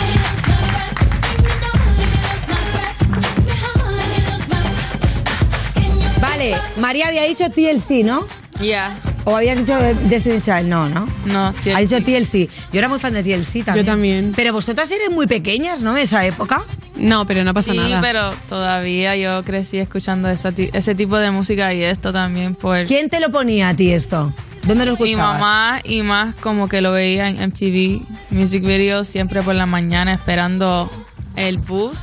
[6.21, 8.27] Vale, María había dicho TLC, ¿no?
[8.61, 8.95] Ya.
[9.29, 10.69] ¿O habías dicho Destiny Child?
[10.69, 11.05] No, ¿no?
[11.25, 12.49] No, Ha dicho TLC.
[12.73, 13.77] Yo era muy fan de TLC también.
[13.77, 14.33] Yo también.
[14.37, 15.97] Pero vosotras eres muy pequeñas, ¿no?
[15.97, 16.63] Esa época.
[16.95, 21.75] No, pero no pasa sí, pero todavía yo crecí escuchando esa ese tipo de música
[21.75, 22.87] y esto también por...
[22.87, 24.33] ¿Quién te lo ponía a ti esto?
[24.65, 25.41] ¿Dónde lo Mi escuchabas?
[25.41, 30.15] mamá y más como que lo veía en MTV Music Videos siempre por la mañana
[30.15, 30.89] esperando
[31.35, 32.01] el bus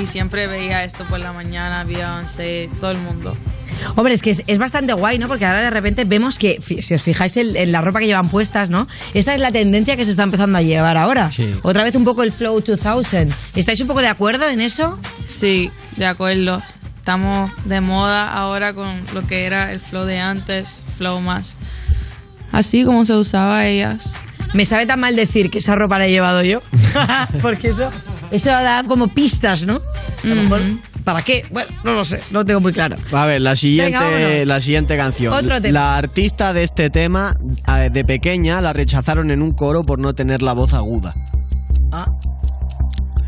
[0.00, 3.34] y siempre veía esto por la mañana, Beyoncé, todo el mundo.
[3.94, 5.28] Hombre, es que es, es bastante guay, ¿no?
[5.28, 8.28] Porque ahora de repente vemos que, si os fijáis en, en la ropa que llevan
[8.28, 8.86] puestas, ¿no?
[9.14, 11.30] Esta es la tendencia que se está empezando a llevar ahora.
[11.62, 13.32] Otra vez un poco el Flow 2000.
[13.54, 14.98] ¿Estáis un poco de acuerdo en eso?
[15.26, 16.62] Sí, de acuerdo.
[16.96, 21.54] Estamos de moda ahora con lo que era el flow de antes, flow más.
[22.50, 24.10] Así como se usaba ellas.
[24.54, 26.62] Me sabe tan mal decir que esa ropa la he llevado yo.
[27.42, 27.90] Porque eso,
[28.32, 29.80] eso da como pistas, ¿no?
[30.24, 30.60] A lo mejor,
[31.06, 31.44] ¿Para qué?
[31.52, 32.96] Bueno, no lo sé, no lo tengo muy claro.
[33.12, 35.32] A ver, la siguiente, la siguiente canción.
[35.32, 35.72] Otro tema.
[35.78, 37.32] La artista de este tema,
[37.92, 41.14] de pequeña, la rechazaron en un coro por no tener la voz aguda.
[41.92, 42.12] Ah.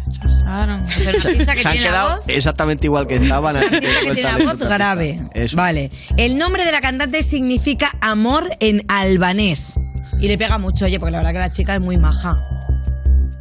[0.07, 0.85] Rechazaron.
[0.93, 3.57] Pero que Se han tiene la quedado voz, exactamente igual que estaban.
[3.57, 5.20] así que que tiene cuéntale la voz grave.
[5.35, 5.57] Eso.
[5.57, 5.93] Vale.
[6.16, 9.74] El nombre de la cantante significa amor en albanés.
[10.20, 12.45] Y le pega mucho, oye, porque la verdad que la chica es muy maja.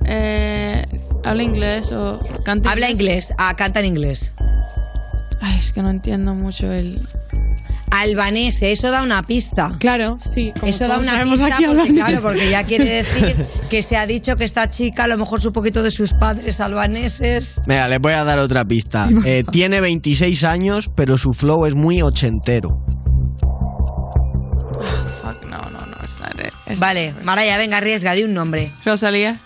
[0.06, 0.86] Eh,
[1.24, 4.34] ¿Habla inglés o canta Habla inglés, ah, canta en inglés.
[5.42, 7.02] Ay, es que no entiendo mucho el...
[7.90, 9.72] Albanés, eso da una pista.
[9.80, 10.52] Claro, sí.
[10.60, 11.94] como Eso da una pista aquí porque, hablando.
[11.96, 13.36] claro, porque ya quiere decir
[13.70, 16.60] que se ha dicho que esta chica a lo mejor su poquito de sus padres
[16.60, 17.62] albaneses.
[17.66, 19.08] Mira, les voy a dar otra pista.
[19.26, 22.70] Eh, tiene 26 años, pero su flow es muy ochentero.
[25.22, 25.98] Fuck, no, no, no.
[26.04, 26.18] Es.
[26.66, 28.68] Es Vale, Maraya, venga, arriesga, di un nombre.
[28.86, 29.40] ¿Rosalía?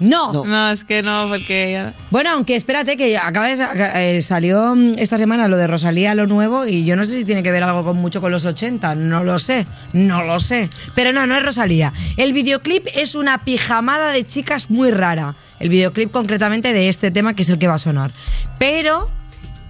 [0.00, 0.44] No.
[0.44, 1.94] No, es que no, porque ella...
[2.10, 6.14] Bueno, aunque espérate que acaba de sa- eh, salió mm, esta semana lo de Rosalía,
[6.14, 8.44] lo nuevo, y yo no sé si tiene que ver algo con mucho con los
[8.44, 10.68] 80, no lo sé, no lo sé.
[10.96, 11.92] Pero no, no es Rosalía.
[12.16, 15.36] El videoclip es una pijamada de chicas muy rara.
[15.60, 18.10] El videoclip concretamente de este tema que es el que va a sonar.
[18.58, 19.06] Pero...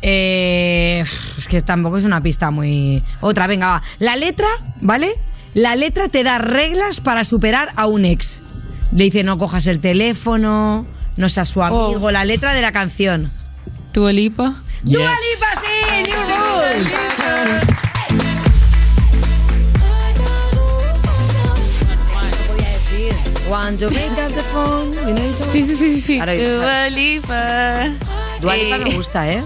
[0.02, 1.04] eh,
[1.38, 3.02] es que tampoco es una pista muy...
[3.20, 3.82] Otra, venga, va.
[3.98, 4.48] La letra,
[4.80, 5.12] ¿vale?
[5.54, 8.40] La letra te da reglas para superar a un ex.
[8.94, 10.86] Le dice no cojas el teléfono,
[11.16, 12.10] no seas su amigo.
[12.12, 13.32] La letra de la canción.
[13.90, 14.54] ¿Tu Lipa?
[14.82, 16.02] ¡Dua Lipa, sí!
[16.06, 16.92] ¡New Rules!
[23.50, 24.92] Want to pick up the phone.
[25.52, 26.18] Sí, sí, sí, sí.
[26.18, 27.88] Dua Lipa.
[28.40, 29.42] Dua Lipa Eh, me gusta, ¿eh?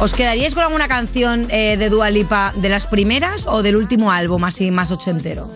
[0.00, 4.10] ¿Os quedaríais con alguna canción eh, de Dua Lipa de las primeras o del último
[4.10, 5.50] álbum, así más ochentero?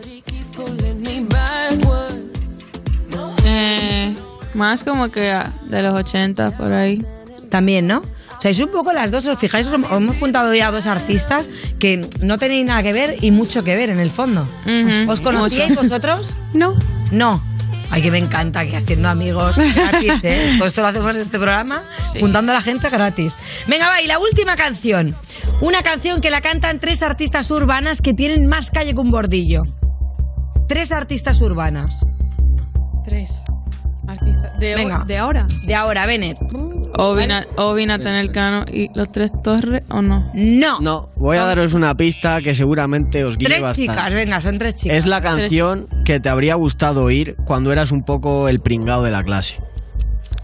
[4.55, 7.05] Más como que de los 80 por ahí.
[7.50, 7.98] También, ¿no?
[7.98, 10.86] O sea, es un poco las dos, os fijáis, os os hemos juntado ya dos
[10.86, 11.48] artistas
[11.78, 14.46] que no tenéis nada que ver y mucho que ver en el fondo.
[15.07, 15.82] ¿Os conocíais mucho.
[15.82, 16.34] vosotros?
[16.53, 16.74] No.
[17.12, 17.40] No.
[17.90, 20.55] Ay, que me encanta que haciendo amigos gratis, ¿eh?
[20.59, 21.82] Todo esto lo hacemos en este programa,
[22.18, 23.36] juntando a la gente gratis.
[23.68, 25.14] Venga, va, y la última canción.
[25.61, 29.61] Una canción que la cantan tres artistas urbanas que tienen más calle que un bordillo.
[30.68, 32.05] Tres artistas urbanas.
[33.05, 33.42] Tres.
[34.07, 34.59] Artistas.
[34.59, 35.05] De, Venga.
[35.07, 35.46] de ahora.
[35.66, 36.38] De ahora, Bennett.
[36.98, 37.98] Ovina, Ovina
[38.32, 40.30] Cano y los tres torres, ¿o no?
[40.34, 40.80] No.
[40.80, 43.92] No, voy a daros una pista que seguramente os guíe Tres bastante.
[43.92, 44.98] chicas, venga, son tres chicas.
[44.98, 49.11] Es la canción que te habría gustado oír cuando eras un poco el pringao de
[49.11, 49.61] la clase.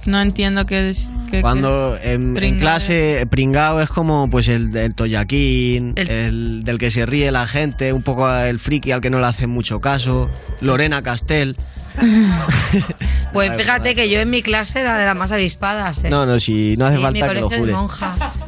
[0.08, 1.08] No entiendo qué es.
[1.30, 2.58] qué- Cuando en, en Pringao.
[2.58, 6.62] clase pringao es como pues el del toyaquín, el...
[6.64, 9.50] del que se ríe la gente, un poco el friki al que no le hacen
[9.50, 10.30] mucho caso,
[10.60, 11.56] Lorena Castel.
[13.32, 16.02] Pues fíjate que yo en mi clase era de las más avispadas.
[16.04, 16.10] ¿eh?
[16.10, 17.74] No, no, si no hace falta que lo jure.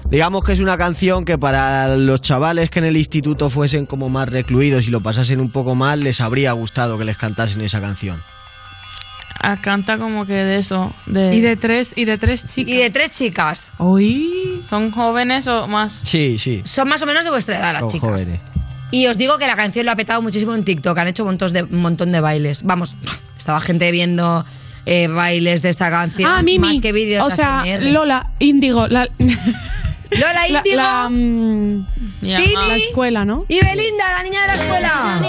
[0.08, 4.08] Digamos que es una canción que para los chavales que en el instituto fuesen como
[4.08, 7.80] más recluidos y lo pasasen un poco mal, les habría gustado que les cantasen esa
[7.80, 8.22] canción.
[9.42, 10.94] Ah, canta como que de eso.
[11.06, 11.34] De...
[11.34, 12.74] Y de tres, y de tres chicas.
[12.74, 13.72] Y de tres chicas.
[13.78, 14.60] Uy.
[14.68, 16.00] ¿Son jóvenes o más?
[16.04, 16.60] Sí, sí.
[16.64, 18.10] Son más o menos de vuestra edad las Son chicas.
[18.10, 18.40] jóvenes.
[18.90, 20.98] Y os digo que la canción lo ha petado muchísimo en TikTok.
[20.98, 22.64] Han hecho montos de, un montón de bailes.
[22.64, 22.96] Vamos,
[23.36, 24.44] estaba gente viendo
[24.84, 26.30] eh, bailes de esta canción.
[26.30, 26.58] Ah, Mimi.
[26.74, 27.24] Más que vídeos.
[27.24, 27.62] O de sea.
[27.80, 28.88] Lola, Índigo.
[28.88, 29.06] La,
[30.10, 30.76] Lola la- Índigo.
[30.76, 31.86] La, mm,
[32.20, 32.52] Tini.
[32.68, 33.44] la escuela, ¿no?
[33.48, 34.90] Y Belinda, la niña de la escuela.
[34.92, 35.20] Ahora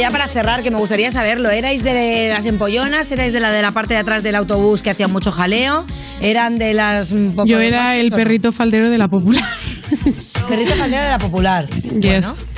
[0.00, 1.50] Ya para cerrar, que me gustaría saberlo.
[1.50, 3.12] ¿Erais de las empollonas?
[3.12, 5.84] ¿Erais de la de la parte de atrás del autobús que hacía mucho jaleo?
[6.22, 9.44] ¿Eran de las poco Yo era el perrito faldero de la popular.
[10.48, 11.68] Perrito faldero de la popular.
[11.68, 12.26] Yes.
[12.26, 12.49] Bueno.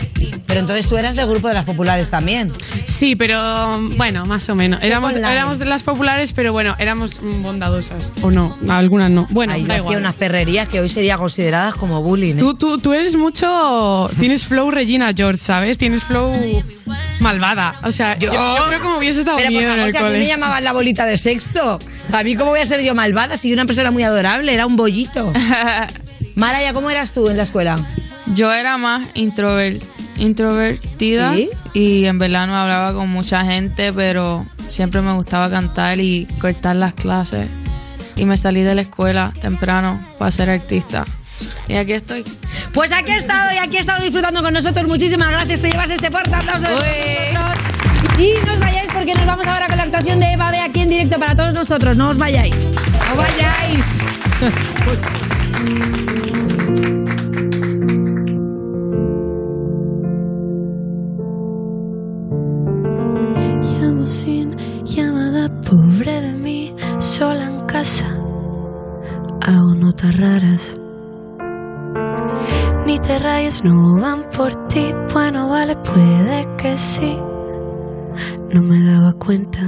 [0.52, 2.52] Pero entonces tú eras del grupo de las populares también.
[2.84, 4.82] Sí, pero bueno, más o menos.
[4.82, 5.14] Éramos,
[5.58, 8.12] de las populares, pero bueno, éramos bondadosas.
[8.20, 9.26] O no, algunas no.
[9.30, 9.98] Bueno, Ahí yo da hacía igual.
[10.00, 12.34] unas perrerías que hoy serían consideradas como bullying.
[12.34, 12.38] ¿eh?
[12.38, 14.10] Tú, tú, tú eres mucho.
[14.18, 15.78] Tienes flow Regina George, ¿sabes?
[15.78, 16.34] Tienes flow
[17.20, 17.74] malvada.
[17.84, 19.96] O sea, yo, yo creo que me hubiese dado Pero por miedo en el si
[19.96, 21.78] a mí me llamaban la bolita de sexto.
[22.12, 24.52] A mí, ¿cómo voy a ser yo malvada si yo una persona muy adorable?
[24.52, 25.32] Era un bollito.
[26.34, 27.78] Maraya, ¿cómo eras tú en la escuela?
[28.34, 29.80] Yo era más introver-
[30.22, 31.50] introvertida ¿Sí?
[31.74, 36.76] y en verdad no hablaba con mucha gente, pero siempre me gustaba cantar y cortar
[36.76, 37.48] las clases.
[38.16, 41.04] Y me salí de la escuela temprano para ser artista.
[41.66, 42.24] Y aquí estoy.
[42.72, 44.86] Pues aquí he estado y aquí he estado disfrutando con nosotros.
[44.86, 45.60] Muchísimas gracias.
[45.60, 46.66] Te llevas este fuerte aplauso.
[48.18, 50.80] Y no os vayáis porque nos vamos ahora con la actuación de Eva B aquí
[50.80, 51.96] en directo para todos nosotros.
[51.96, 52.54] No os vayáis.
[53.08, 53.84] No vayáis.
[64.02, 68.04] Llamo sin llamada, pobre de mí, sola en casa.
[69.40, 70.76] Hago notas raras.
[72.84, 74.92] Ni te rayes, no van por ti.
[75.12, 77.16] Bueno, vale, puede que sí.
[78.52, 79.60] No me daba cuenta.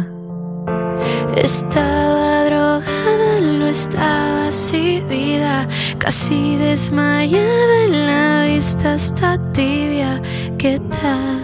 [1.37, 5.69] Estaba drogada, no estaba así vida,
[5.99, 10.21] casi desmayada en la vista está tibia.
[10.59, 11.44] ¿Qué tal?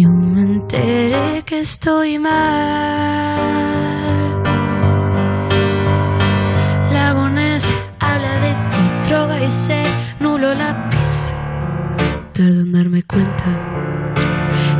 [0.00, 2.30] Yo me enteré que estoy mal.
[6.92, 7.66] Lagones
[7.98, 9.90] habla de ti, droga y ser
[10.20, 11.32] nulo lápiz.
[12.32, 13.50] Tardo en darme cuenta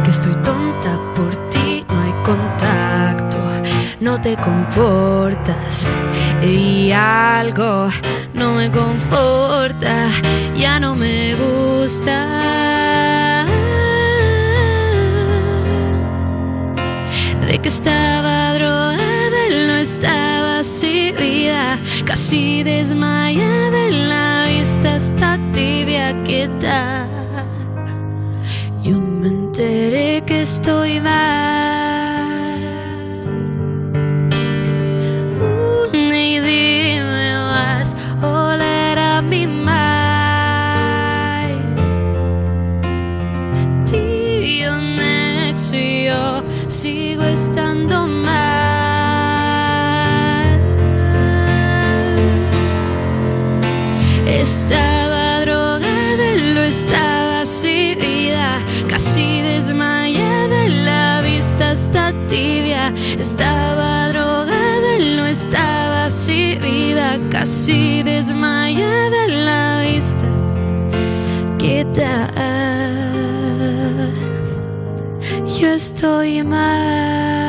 [0.04, 3.38] que estoy tonta por ti, no hay contacto,
[4.00, 5.84] no te comportas
[6.44, 7.88] y algo
[8.34, 10.06] no me conforta,
[10.54, 13.17] ya no me gusta.
[17.62, 26.48] Que estaba drogada, no estaba así vida, casi desmayada en la vista está tibia, ¿qué
[26.60, 27.08] tal?
[28.84, 31.87] Yo me enteré que estoy mal.
[67.98, 70.28] Casi desmayada, la vista.
[71.58, 72.30] ¿Qué tal?
[75.58, 77.47] Yo estoy mal.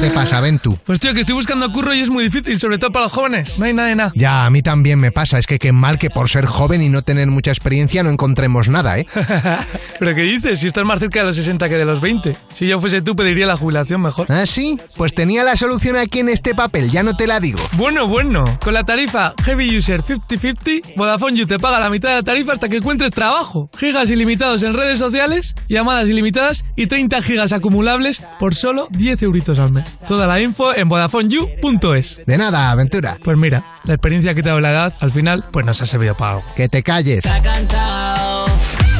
[0.00, 0.78] Te pasa, Ventu?
[0.84, 3.58] Pues tío, que estoy buscando curro y es muy difícil, sobre todo para los jóvenes.
[3.58, 4.12] No hay nada de nada.
[4.14, 5.38] Ya, a mí también me pasa.
[5.38, 8.68] Es que qué mal que por ser joven y no tener mucha experiencia no encontremos
[8.68, 9.06] nada, ¿eh?
[9.98, 10.60] ¿Pero qué dices?
[10.60, 12.34] Si estás más cerca de los 60 que de los 20.
[12.54, 14.26] Si yo fuese tú, pediría la jubilación mejor.
[14.30, 14.78] ¿Ah, sí?
[14.96, 17.60] Pues tenía la solución aquí en este papel, ya no te la digo.
[17.72, 18.58] Bueno, bueno.
[18.60, 22.54] Con la tarifa Heavy User 50-50, Vodafone You te paga la mitad de la tarifa
[22.54, 23.68] hasta que encuentres trabajo.
[23.76, 29.58] Gigas ilimitados en redes sociales, llamadas ilimitadas y 30 gigas acumulables por solo 10 euritos
[29.58, 29.89] al mes.
[30.06, 32.20] Toda la info en VodafoneYou.es.
[32.26, 33.18] De nada, aventura.
[33.22, 35.86] Pues mira, la experiencia que te ha dado la edad, al final, pues nos ha
[35.86, 36.44] servido para algo.
[36.54, 37.22] Que te calles.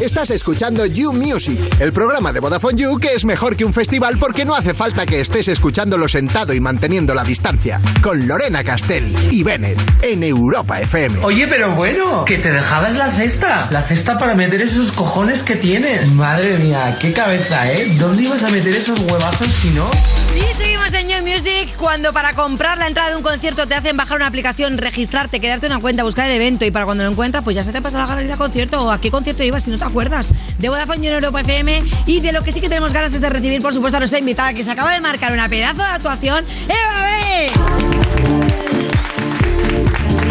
[0.01, 4.16] Estás escuchando You Music, el programa de Vodafone You que es mejor que un festival
[4.18, 7.82] porque no hace falta que estés escuchándolo sentado y manteniendo la distancia.
[8.03, 11.22] Con Lorena Castell y Bennett en Europa FM.
[11.22, 13.68] Oye, pero bueno, que te dejabas la cesta.
[13.70, 16.11] La cesta para meter esos cojones que tienes.
[16.12, 17.86] Madre mía, qué cabeza, ¿eh?
[17.99, 19.91] ¿Dónde ibas a meter esos huevazos si no?
[20.37, 21.74] Y seguimos en New Music.
[21.76, 25.66] Cuando para comprar la entrada de un concierto te hacen bajar una aplicación, registrarte, quedarte
[25.66, 27.99] una cuenta, buscar el evento y para cuando lo encuentras pues ya se te pasa
[27.99, 28.83] la gana de ir al concierto.
[28.85, 30.31] O a qué concierto ibas si no te acuerdas.
[30.59, 33.28] De Vodafone en Europa FM y de lo que sí que tenemos ganas es de
[33.28, 36.45] recibir por supuesto a nuestra invitada que se acaba de marcar una pedazo de actuación,
[36.64, 37.51] Eva B.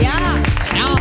[0.02, 0.14] Ya,
[0.72, 0.96] bueno,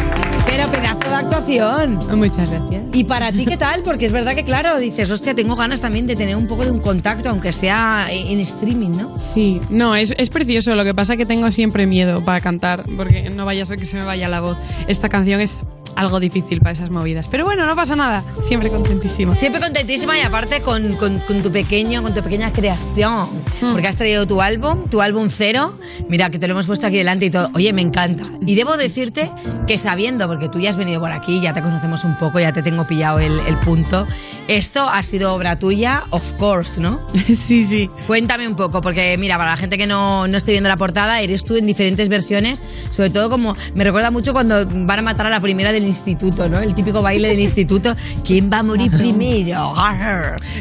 [0.48, 2.18] pero pedazo de actuación.
[2.18, 2.82] Muchas gracias.
[2.92, 3.82] ¿Y para ti qué tal?
[3.82, 6.70] Porque es verdad que, claro, dices, hostia, tengo ganas también de tener un poco de
[6.70, 9.18] un contacto, aunque sea en streaming, ¿no?
[9.18, 10.74] Sí, no, es, es precioso.
[10.74, 13.78] Lo que pasa es que tengo siempre miedo para cantar, porque no vaya a ser
[13.78, 14.56] que se me vaya la voz.
[14.86, 15.64] Esta canción es
[15.98, 17.28] algo difícil para esas movidas.
[17.28, 18.22] Pero bueno, no pasa nada.
[18.42, 19.34] Siempre contentísima.
[19.34, 23.28] Siempre contentísima y aparte con, con- con tu pequeño, con tu pequeña creación.
[23.60, 23.72] Hmm.
[23.72, 25.78] Porque has traído tu álbum, tu álbum cero.
[26.08, 27.50] Mira, que te lo hemos puesto aquí delante y todo.
[27.54, 28.22] Oye, me encanta.
[28.46, 29.30] Y debo decirte
[29.66, 32.52] que sabiendo, porque tú ya has venido por aquí, ya te conocemos un poco, ya
[32.52, 34.06] te tengo pillado el, el punto.
[34.46, 37.00] Esto ha sido obra tuya, of course, ¿no?
[37.34, 37.90] Sí, sí.
[38.06, 41.20] Cuéntame un poco, porque mira, para la gente que no, no esté viendo la portada,
[41.20, 45.26] eres tú en diferentes versiones, sobre todo como me recuerda mucho cuando van a matar
[45.26, 46.60] a la primera del instituto, ¿no?
[46.60, 47.96] El típico baile del instituto.
[48.24, 49.72] ¿Quién va a morir primero?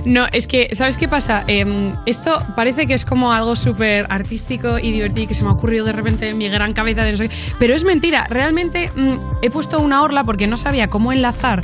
[0.06, 1.44] No, es que, ¿sabes qué pasa?
[1.48, 5.54] Em, esto parece que es como algo súper artístico y divertido que se me ha
[5.54, 8.28] ocurrido de repente en mi gran cabeza de no sé qué, Pero es mentira.
[8.30, 11.62] Realmente mm, he puesto una orla porque no sabía cómo enlazar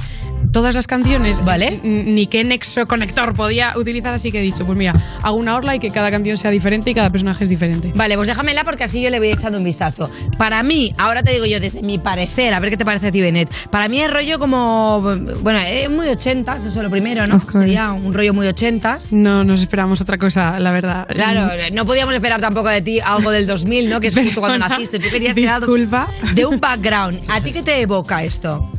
[0.53, 1.79] todas las canciones, ¿vale?
[1.83, 4.93] Ni qué nexo conector podía utilizar, así que he dicho, pues mira,
[5.23, 7.91] hago una orla y que cada canción sea diferente y cada personaje es diferente.
[7.95, 10.09] Vale, pues déjamela porque así yo le voy echando un vistazo.
[10.37, 13.11] Para mí, ahora te digo yo desde mi parecer, a ver qué te parece a
[13.11, 13.51] ti, Benet.
[13.71, 15.01] Para mí es rollo como.
[15.41, 17.39] Bueno, es muy ochentas, eso es lo primero, ¿no?
[17.39, 19.11] Sería un rollo muy ochentas.
[19.11, 21.07] No, nos esperamos otra cosa, la verdad.
[21.07, 23.99] Claro, no podíamos esperar tampoco de ti algo del 2000, ¿no?
[23.99, 24.99] Que es justo cuando naciste.
[24.99, 26.07] Tú querías disculpa.
[26.35, 27.21] de un background.
[27.27, 28.69] ¿A ti qué te evoca esto?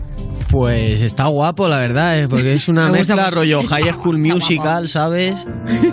[0.54, 2.28] Pues está guapo, la verdad, ¿eh?
[2.28, 3.34] porque es una Me gusta mezcla mucho.
[3.40, 5.34] rollo High School Musical, ¿sabes?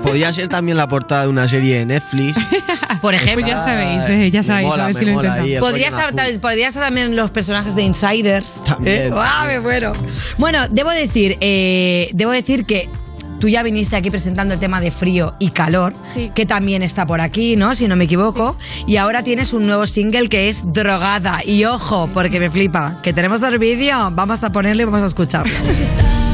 [0.04, 2.38] Podría ser también la portada de una serie de Netflix.
[3.02, 3.44] Por ejemplo.
[3.44, 5.48] Pues ya sabéis, eh, ya sabéis, mola, a ver me si lo mola intentamos.
[5.50, 6.16] ahí el Podría rollo estar, azul.
[6.16, 8.60] también- podría estar también los personajes de Insiders.
[8.64, 9.16] También, ¿Eh?
[9.18, 9.94] ¡Ah, me muero!
[10.38, 12.88] Bueno, debo decir, eh, debo decir que
[13.42, 15.94] tú ya viniste aquí presentando el tema de frío y calor,
[16.36, 17.74] que también está por aquí, ¿no?
[17.76, 18.56] Si no me equivoco.
[18.86, 21.42] Y ahora tienes un nuevo single que es Drogada.
[21.44, 25.08] Y ojo, porque me flipa, que tenemos el vídeo, vamos a ponerle y vamos a
[25.08, 25.54] escucharlo.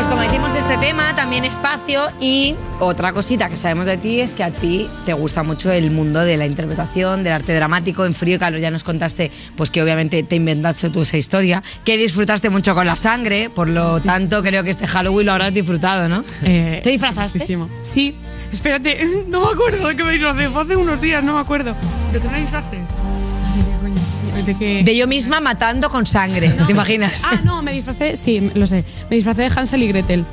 [0.00, 4.20] Pues como decimos de este tema, también espacio y otra cosita que sabemos de ti
[4.20, 8.06] es que a ti te gusta mucho el mundo de la interpretación, del arte dramático,
[8.06, 8.60] en frío y calor.
[8.60, 12.86] Ya nos contaste pues que obviamente te inventaste tú esa historia, que disfrutaste mucho con
[12.86, 16.22] la sangre, por lo tanto creo que este Halloween lo habrás disfrutado, ¿no?
[16.44, 17.46] Eh, ¿Te disfrazaste?
[17.82, 18.16] Sí.
[18.50, 20.48] Espérate, no me acuerdo de qué me disfracé.
[20.48, 21.76] Fue hace unos días, no me acuerdo.
[22.10, 22.78] ¿De qué me disfracé?
[24.42, 24.82] De que...
[24.82, 27.22] De yo misma matando con sangre, ¿te imaginas?
[27.24, 28.84] Ah, no, me disfracé, sí, lo sé.
[29.10, 30.24] Me disfracé de Hansel y Gretel.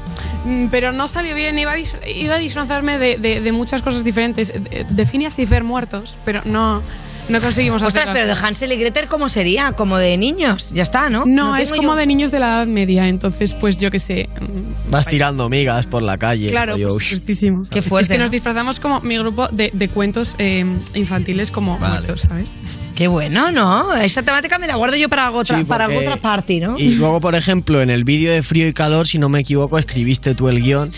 [0.45, 3.82] Mm, Pero no salió bien, iba a, dis- iba a disfrazarme de, de- de muchas
[3.82, 4.53] cosas diferentes.
[4.53, 6.82] De, de Phineas y Fer muertos, pero no,
[7.30, 8.24] no conseguimos Ostras, hacerlas.
[8.28, 9.74] pero de Hansel y Gretel, ¿cómo sería?
[9.74, 11.26] Como de niños, ya está, ¿no?
[11.26, 14.30] No, es como yo- de niños de la Edad Media, entonces pues yo qué sé.
[14.39, 16.49] mm, Vas tirando migas por la calle.
[16.49, 17.66] Claro, rollo, por supuestísimo.
[17.70, 18.24] Qué fuerte, Es que ¿no?
[18.26, 20.64] nos disfrazamos como mi grupo de, de cuentos eh,
[20.95, 22.49] infantiles como muertos, ¿sabes?
[22.98, 23.93] Qué bueno, ¿no?
[23.95, 26.80] Esta temática me la guardo yo para algo otra, Sí, para otra party, ¿no?
[26.80, 29.78] Y luego, por ejemplo, en el vídeo de Frío y Calor, si no me equivoco,
[29.78, 30.89] escribiste tú el guion.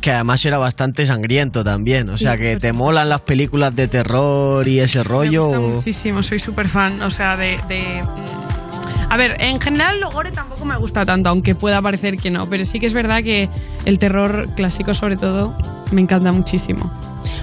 [0.00, 2.08] Que además era bastante sangriento también.
[2.08, 5.50] O sea, que te molan las películas de terror y ese rollo.
[5.50, 7.58] Me gusta o- muchísimo, soy súper fan, o sea, de...
[7.68, 12.16] de, mm, a ver, en general lo gore tampoco me gusta tanto, aunque pueda parecer
[12.16, 13.50] que no, pero sí que es verdad que
[13.84, 15.54] el terror clásico sobre todo
[15.90, 16.90] me encanta muchísimo.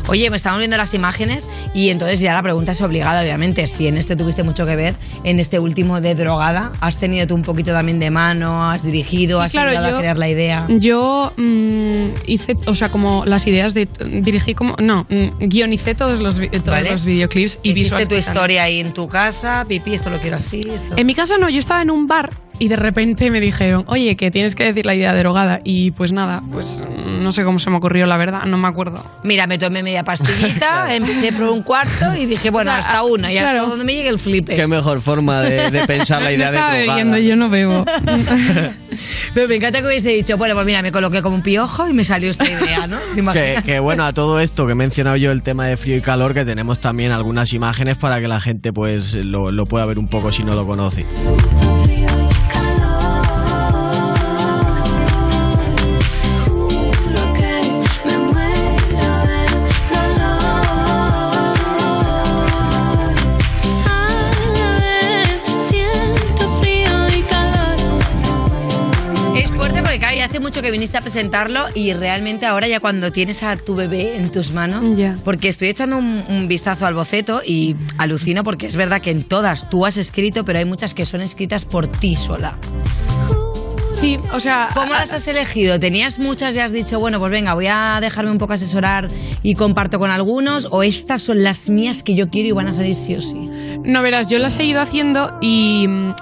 [0.07, 3.67] Oye, me estamos viendo las imágenes y entonces ya la pregunta es obligada, obviamente.
[3.67, 7.36] Si en este tuviste mucho que ver, en este último de drogada, ¿has tenido tú
[7.36, 8.69] un poquito también de mano?
[8.69, 9.39] ¿Has dirigido?
[9.39, 10.65] Sí, ¿Has claro, ayudado yo- a crear la idea?
[10.69, 13.88] Yo mm, hice, o sea, como las ideas de
[14.21, 16.91] dirigí como, no, mm, guionicé todos los, todos Vale.
[16.91, 18.07] los videoclips y visuales.
[18.09, 20.95] tu historia ahí en tu casa, pipi, esto lo quiero así, esto...
[20.97, 22.30] En mi casa no, yo estaba en un bar
[22.60, 25.62] y de repente me dijeron, oye, que tienes que decir la idea de drogada.
[25.64, 29.03] Y pues nada, pues no sé cómo se me ocurrió, la verdad, no me acuerdo.
[29.24, 33.38] Mira, me tomé media pastillita, empecé por un cuarto y dije, bueno, hasta una, y
[33.38, 33.60] claro.
[33.60, 34.55] hasta donde me llegue el flipe.
[34.55, 36.95] Qué mejor forma de, de pensar la idea de estaba drogada.
[36.95, 37.86] bebiendo, yo no bebo.
[39.34, 41.93] Pero me encanta que hubiese dicho, bueno, pues mira, me coloqué como un piojo y
[41.93, 42.97] me salió esta idea, ¿no?
[42.97, 43.64] ¿Te Que, imaginas?
[43.64, 46.34] que bueno, a todo esto que he mencionado yo, el tema de frío y calor,
[46.34, 50.07] que tenemos también algunas imágenes para que la gente pues lo, lo pueda ver un
[50.07, 51.05] poco si no lo conoce.
[52.54, 52.99] Juro
[70.30, 74.15] hace mucho que viniste a presentarlo y realmente ahora ya cuando tienes a tu bebé
[74.15, 74.84] en tus manos,
[75.23, 79.23] porque estoy echando un, un vistazo al boceto y alucino porque es verdad que en
[79.23, 82.55] todas tú has escrito, pero hay muchas que son escritas por ti sola.
[83.99, 84.69] Sí, o sea...
[84.75, 85.80] ¿Cómo las has elegido?
[85.80, 89.07] ¿Tenías muchas y has dicho, bueno, pues venga, voy a dejarme un poco asesorar
[89.41, 90.67] y comparto con algunos?
[90.69, 93.49] ¿O estas son las mías que yo quiero y van a salir sí o sí?
[93.84, 96.13] No verás, yo las he ido haciendo y mm,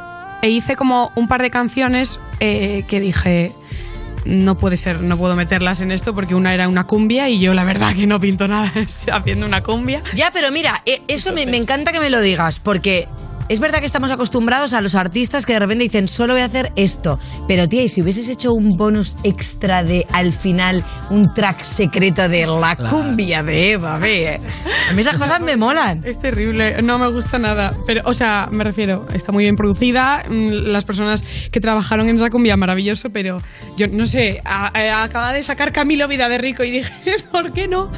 [0.43, 3.51] e hice como un par de canciones eh, que dije
[4.27, 7.53] no puede ser, no puedo meterlas en esto porque una era una cumbia y yo
[7.53, 8.71] la verdad que no pinto nada
[9.11, 10.03] haciendo una cumbia.
[10.15, 13.07] Ya, pero mira, eh, eso me, me encanta que me lo digas, porque
[13.49, 16.45] es verdad que estamos acostumbrados a los artistas que de repente dicen, solo voy a
[16.45, 17.17] hacer esto.
[17.47, 22.27] Pero tía, y si hubieses hecho un bonus extra de al final un track secreto
[22.27, 24.39] de la cumbia de Eva, ve.
[24.89, 26.01] A mí esas cosas me molan.
[26.05, 27.73] Es terrible, no me gusta nada.
[27.85, 32.17] Pero, o sea, me refiero, está muy bien producida, mm, las personas que trabajaron en
[32.17, 33.41] esa cumbia, maravilloso, pero
[33.77, 36.93] yo no sé, a- a- acababa de sacar Camilo Vida de Rico y dije,
[37.31, 37.89] ¿por qué no?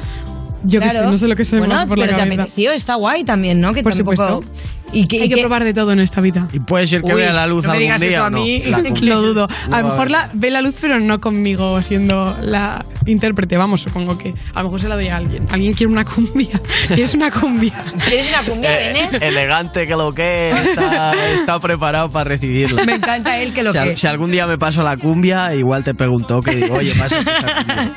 [0.62, 1.10] Yo qué sé, Claro.
[1.10, 2.42] no sé lo que se me Bueno, por la pero te cabeza.
[2.42, 3.72] apeteció, está guay también, ¿no?
[3.72, 4.42] Que Por tampoco...
[4.42, 4.62] supuesto.
[4.92, 6.48] Y que, Hay y que que- probar de todo en esta vida.
[6.52, 8.30] Y puede ser que Uy, vea la luz no me algún digas día eso a
[8.30, 8.42] no.
[8.42, 8.60] mí.
[8.72, 9.14] Cumbia.
[9.14, 9.48] Lo dudo.
[9.70, 13.56] A lo No, mejor la, ve la luz, pero no conmigo siendo la intérprete.
[13.56, 15.46] Vamos, supongo que a lo mejor se la doy a alguien.
[15.50, 16.60] Alguien quiere una cumbia.
[16.88, 17.72] ¿Quieres una cumbia?
[18.08, 22.84] ¿Quieres una cumbia, Eh, elegante que lo que es, está, está preparado para recibirla.
[22.84, 23.96] Me encanta él que lo si, que...
[23.96, 27.16] si algún día me paso la cumbia, igual te pregunto que digo, oye, pasa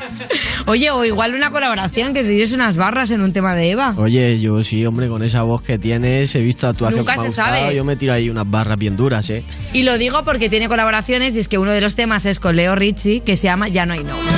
[0.68, 3.94] Oye, o igual una colaboración, que te tires unas barras en un tema de Eva.
[3.98, 7.56] Oye, yo sí, hombre, con esa voz que tienes, he visto actuación Nunca se gustado,
[7.62, 7.76] sabe.
[7.76, 9.44] yo me tiro ahí unas barras bien duras, ¿eh?
[9.74, 12.56] Y lo digo porque tiene colaboraciones y es que uno de los temas es con
[12.56, 14.33] Leo Richie, que se llama Ya no hay no.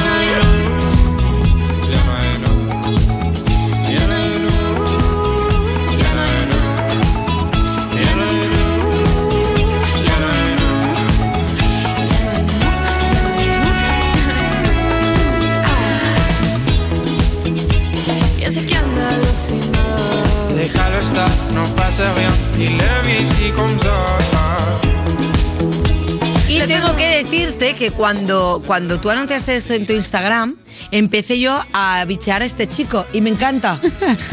[26.48, 30.58] Y tengo que decirte que cuando, cuando tú anunciaste esto en tu Instagram,
[30.92, 33.80] empecé yo a bichear a este chico y me encanta.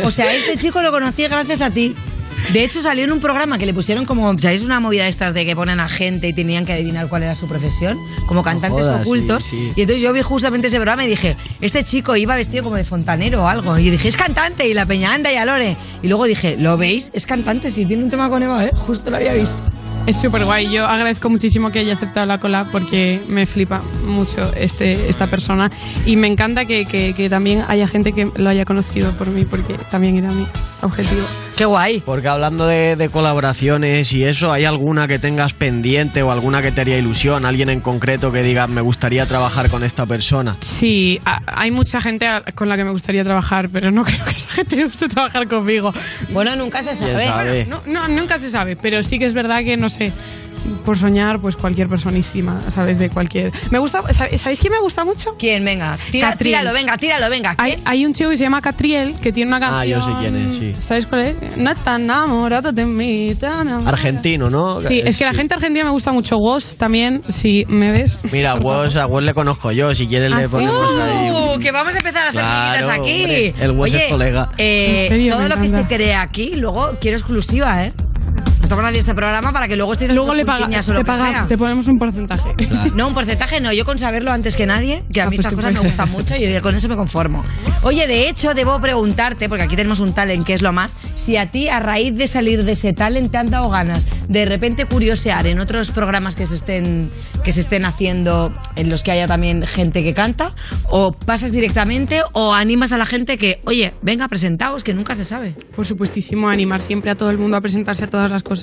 [0.05, 1.97] O sea, este chico lo conocí gracias a ti.
[2.53, 4.62] De hecho, salió en un programa que le pusieron como, ¿sabéis?
[4.62, 7.35] Una movida de estas de que ponen a gente y tenían que adivinar cuál era
[7.35, 9.45] su profesión, como cantantes jodas, ocultos.
[9.45, 9.72] sí, sí.
[9.76, 12.85] Y entonces yo vi justamente ese programa y dije, este chico iba vestido como de
[12.85, 13.78] fontanero o algo.
[13.78, 14.68] Y dije, es cantante.
[14.68, 15.76] Y la peña anda y alore.
[16.03, 17.11] Y luego dije, ¿lo veis?
[17.14, 18.72] Es cantante, sí, tiene un tema con Eva, ¿eh?
[18.74, 19.57] Justo lo había visto.
[20.07, 20.68] Es súper guay.
[20.70, 25.70] Yo agradezco muchísimo que haya aceptado la cola porque me flipa mucho este, esta persona
[26.05, 29.44] y me encanta que, que- que también haya gente que lo haya conocido por mí
[29.44, 30.44] porque también era mi
[30.82, 31.22] objetivo.
[31.57, 32.03] ¡Qué guay!
[32.05, 36.72] Porque hablando de, de colaboraciones y eso, ¿hay alguna que tengas pendiente o alguna que
[36.72, 37.44] te haría ilusión?
[37.46, 40.57] ¿Alguien en concreto que diga, me gustaría trabajar con esta persona?
[40.61, 42.26] Sí, a- hay mucha gente
[42.57, 45.46] con la que me gustaría trabajar, pero no creo que esa gente le guste trabajar
[45.46, 45.92] conmigo.
[46.30, 47.26] Bueno, nunca se sabe.
[47.26, 47.66] sabe?
[47.66, 50.12] No, no, nunca se sabe, pero sí que es verdad que, no sé,
[50.84, 52.97] por soñar, pues cualquier personísima, ¿sabes?
[52.97, 53.51] De cualquier...
[53.72, 55.30] Me gusta, ¿sabe- ¿sabéis quién me gusta mucho?
[55.36, 55.64] ¿Quién?
[55.64, 57.57] Venga, tira- tíralo, venga, tíralo, venga.
[57.59, 59.80] Hay, hay un chico que se llama Catriel que tiene una canción...
[59.80, 60.72] Ah, yo sé quién es, sí.
[60.78, 61.36] ¿Sabes cuál es?
[61.57, 63.88] No tan enamorado de mí, tan enamorado.
[63.88, 64.80] Argentino, ¿no?
[64.82, 66.36] Sí, es que la gente argentina me gusta mucho.
[66.38, 68.20] Woz también, si me ves.
[68.30, 70.51] Mira, Woz, a Woz le conozco yo, si quieres ¿Ah, le sí?
[70.53, 71.30] ponemos ahí...
[71.32, 73.22] Uh, que vamos a empezar a hacer Claro, aquí.
[73.24, 74.49] hombre, el Woz es colega.
[74.59, 77.93] eh, todo lo que se crea aquí, luego quiero exclusiva, ¿eh?
[78.73, 81.31] Este programa para que luego estéis Luego le, paga, pulpiñas o lo te, que paga-
[81.31, 81.47] sea.
[81.47, 82.55] te ponemos un porcentaje.
[82.95, 85.47] No, un porcentaje no, yo con saberlo antes que nadie, que a Ah, mí pues
[85.47, 85.83] estas cosas pues.
[85.83, 87.45] me gustan mucho y yo con eso me conformo.
[87.83, 91.37] Oye, de hecho, debo preguntarte, porque aquí tenemos un talent que es lo más, si
[91.37, 94.87] a ti, a raíz de salir de ese talent, te han dado ganas de repente
[94.87, 97.11] curiosear en otros programas que se estén,
[97.45, 100.55] que se estén haciendo, en los que haya también gente que canta,
[100.89, 105.25] o pasas directamente o animas a la gente que, oye, venga, presentaos, que nunca se
[105.25, 105.55] sabe.
[105.77, 108.62] Por supuestísimo, animar siempre a todo el mundo a presentarse a todas las cosas,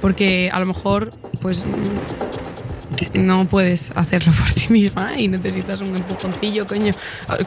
[0.00, 1.64] porque a lo mejor, pues.
[3.12, 6.94] No puedes hacerlo por ti misma y necesitas un empujoncillo, coño.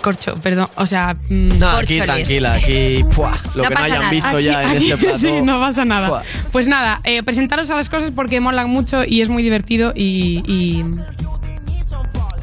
[0.01, 0.67] Corcho, perdón.
[0.75, 1.15] O sea.
[1.29, 3.03] mm, No, aquí tranquila, aquí...
[3.15, 3.35] ¡pua!
[3.55, 4.09] Lo No que no hayan nada.
[4.11, 5.17] visto ya Aquí- en este plato...
[5.17, 6.23] Sí, no pasa nada.
[6.51, 10.43] Pues nada, eh, presentaros a las cosas porque molan mucho y es muy divertido y.
[10.45, 10.83] y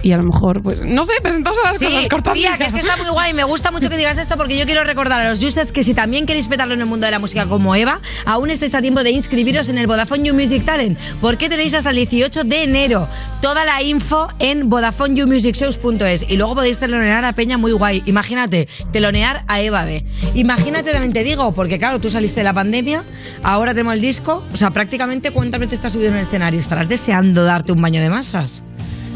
[0.06, 2.38] y a lo mejor, pues, no sé, presentaos a las Sí, cosas, cortadme.
[2.38, 3.32] tía, que es que está muy guay.
[3.34, 5.94] Me gusta mucho que digas esto porque yo quiero recordar a los users que si
[5.94, 9.02] también queréis petarlo en el mundo de la música como Eva, aún estáis a tiempo
[9.02, 10.98] de inscribiros en el Vodafone You Music Talent.
[11.20, 13.08] porque tenéis hasta el 18 de enero?
[13.40, 18.02] Toda la info en VodafoneYouMusicShows.es y luego podéis telonear a Peña muy guay.
[18.06, 20.04] Imagínate, telonear a Eva B.
[20.34, 23.04] Imagínate, también te digo, porque claro, tú saliste de la pandemia,
[23.42, 26.60] ahora tenemos el disco, o sea, prácticamente cuántas veces estás subido en el escenario.
[26.60, 28.62] ¿Estarás deseando darte un baño de masas?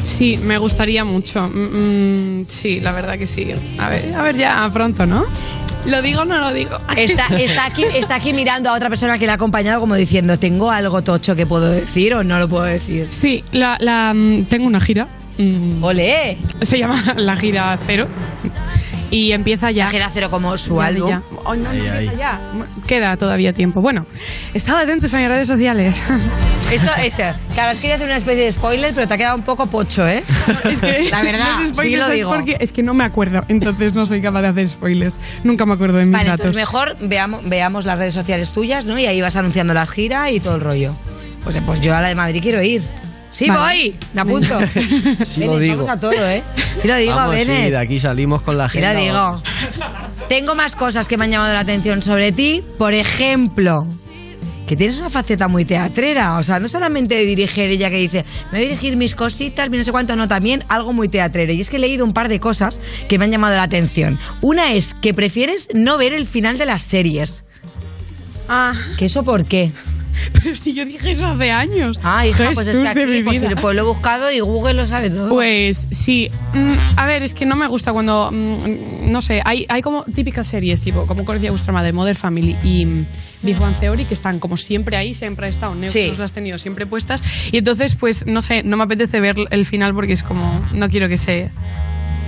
[0.03, 1.47] Sí, me gustaría mucho.
[1.47, 3.49] Mm, mm, sí, la verdad que sí.
[3.77, 5.25] A ver, a ver ya pronto, ¿no?
[5.85, 6.77] ¿Lo digo o no lo digo?
[6.97, 10.37] Está, está, aquí, está aquí mirando a otra persona que le ha acompañado como diciendo,
[10.37, 13.07] ¿tengo algo tocho que puedo decir o no lo puedo decir?
[13.09, 15.07] Sí, la, la, mm, tengo una gira.
[15.37, 16.37] Mm, ¡Olé!
[16.61, 18.07] Se llama La Gira Cero.
[19.11, 19.85] Y empieza ya.
[19.85, 21.09] La gira cero como su Ya, álbum.
[21.09, 21.21] ya.
[21.43, 22.17] Oh, no, no Ahí, empieza ahí.
[22.17, 22.39] ya.
[22.87, 23.79] Queda todavía tiempo.
[23.81, 24.03] Bueno,
[24.55, 26.01] estad atentos a mis redes sociales.
[26.71, 27.13] Esto es,
[27.53, 29.65] claro, es que quería hacer una especie de spoiler, pero te ha quedado un poco
[29.67, 30.23] pocho, ¿eh?
[30.63, 32.33] Es que La verdad, sí lo ¿sabes digo.
[32.59, 35.15] Es que no me acuerdo, entonces no soy capaz de hacer spoilers.
[35.43, 36.45] Nunca me acuerdo de mis Vale, datos.
[36.45, 38.97] entonces mejor veamos, veamos las redes sociales tuyas, ¿no?
[38.97, 40.93] Y ahí vas anunciando la gira y todo el rollo.
[41.43, 42.83] Pues, pues yo a la de Madrid quiero ir.
[43.31, 43.59] Sí, Vale.
[43.61, 44.59] voy, me apunto.
[45.25, 45.77] Sí lo digo.
[45.85, 46.43] Vamos a todo, ¿eh?
[46.81, 48.93] Sí lo digo, Vamos, sí, de aquí salimos con la Sí agenda.
[48.93, 49.13] lo digo.
[49.13, 49.43] vamos.
[50.27, 52.63] Tengo más cosas que me han llamado la atención sobre ti.
[52.77, 53.85] Por ejemplo,
[54.67, 56.37] que tienes una faceta muy teatrera.
[56.37, 59.69] O sea, no solamente de dirigir ella que dice, me voy a dirigir mis cositas,
[59.69, 61.51] no sé cuánto, no, también algo muy teatrero.
[61.53, 62.79] Y es que he leído un par de cosas
[63.09, 64.17] que me han llamado la atención.
[64.41, 67.43] Una es que prefieres no ver el final de las series.
[68.49, 69.71] Ah, ¿Que eso por qué?
[70.33, 71.99] pero si yo dije eso hace años.
[72.03, 73.55] Ah, hija, pues es que aquí pues, vida.
[73.61, 75.29] pues lo he buscado y Google lo sabe todo.
[75.29, 79.65] Pues sí, Mm, a ver, es que no me gusta cuando, mm, no sé, hay,
[79.69, 83.05] hay como típicas series, tipo, como conocía vuestra madre, Mother Family y mm,
[83.43, 86.09] Big Bang Theory, que están como siempre ahí, siempre ha estado, Neos Sí.
[86.09, 89.65] las has tenido siempre puestas, y entonces, pues, no sé, no me apetece ver el
[89.65, 91.49] final porque es como, no quiero que se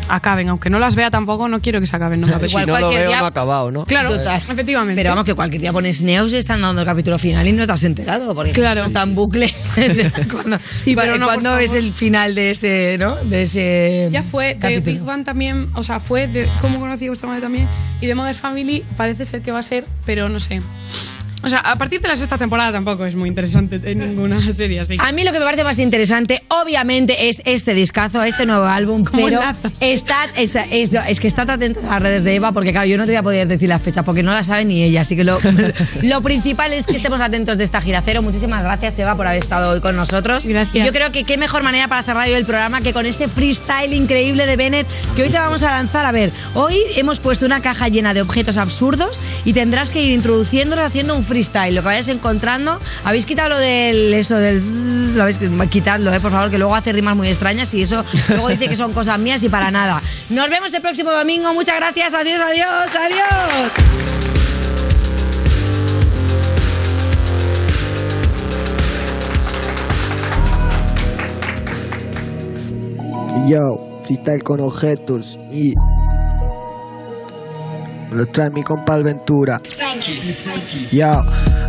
[0.09, 2.21] acaben, aunque no las vea tampoco, no quiero que se acaben.
[2.21, 2.59] No me apetece.
[2.59, 3.85] si no lo veo, día- no ha acabado, ¿no?
[3.85, 4.41] Claro, Total.
[4.49, 4.99] efectivamente.
[4.99, 7.65] Pero vamos, que cualquier día pones Neos y están dando el capítulo final y no
[7.65, 8.85] te has enterado, porque Claro.
[8.85, 9.53] está en bucle.
[10.31, 11.75] cuando Sí, pero no, cuando favor.
[11.75, 13.15] el final de ese, ¿no?
[13.15, 14.85] De ese Ya fue de capítulo.
[14.85, 17.67] Big Bang también, o sea, fue de cómo conocí a vuestra madre también,
[18.01, 20.61] y de Mother Family parece ser que va a ser, pero no sé.
[21.43, 24.79] O sea, a partir de la sexta temporada tampoco es muy interesante en ninguna serie
[24.79, 24.95] así.
[24.99, 29.03] A mí lo que me parece más interesante, obviamente, es este discazo, este nuevo álbum,
[29.11, 29.41] ¿Cómo pero
[29.81, 33.03] estad, es, es- que estad atentos a las redes de Eva, porque claro, yo no
[33.05, 35.23] te voy a poder decir la fecha, porque no la sabe ni ella, así que
[35.23, 35.37] lo,
[36.01, 38.21] lo principal es que estemos atentos de esta gira cero.
[38.21, 40.45] Muchísimas gracias, Eva, por haber estado hoy con nosotros.
[40.45, 40.85] Gracias.
[40.85, 43.93] Yo creo que qué mejor manera para cerrar hoy el programa que con este freestyle
[43.93, 46.05] increíble de Bennett, que hoy te vamos a lanzar.
[46.05, 50.11] A ver, hoy hemos puesto una caja llena de objetos absurdos y tendrás que ir
[50.11, 52.79] introduciéndolos haciendo un freestyle, lo que vayas encontrando.
[53.03, 54.61] Habéis quitado lo del eso del
[55.15, 58.49] lo habéis quitadlo, eh, por favor, que luego hace rimas muy extrañas y eso luego
[58.49, 60.01] dice que son cosas mías y para nada.
[60.29, 61.53] Nos vemos el próximo domingo.
[61.53, 62.13] Muchas gracias.
[62.13, 63.71] Adiós, adiós, adiós.
[73.47, 75.73] Yo, freestyle con objetos y.
[78.13, 79.59] Lo trae mi compa Alventura.
[80.91, 81.25] Yo,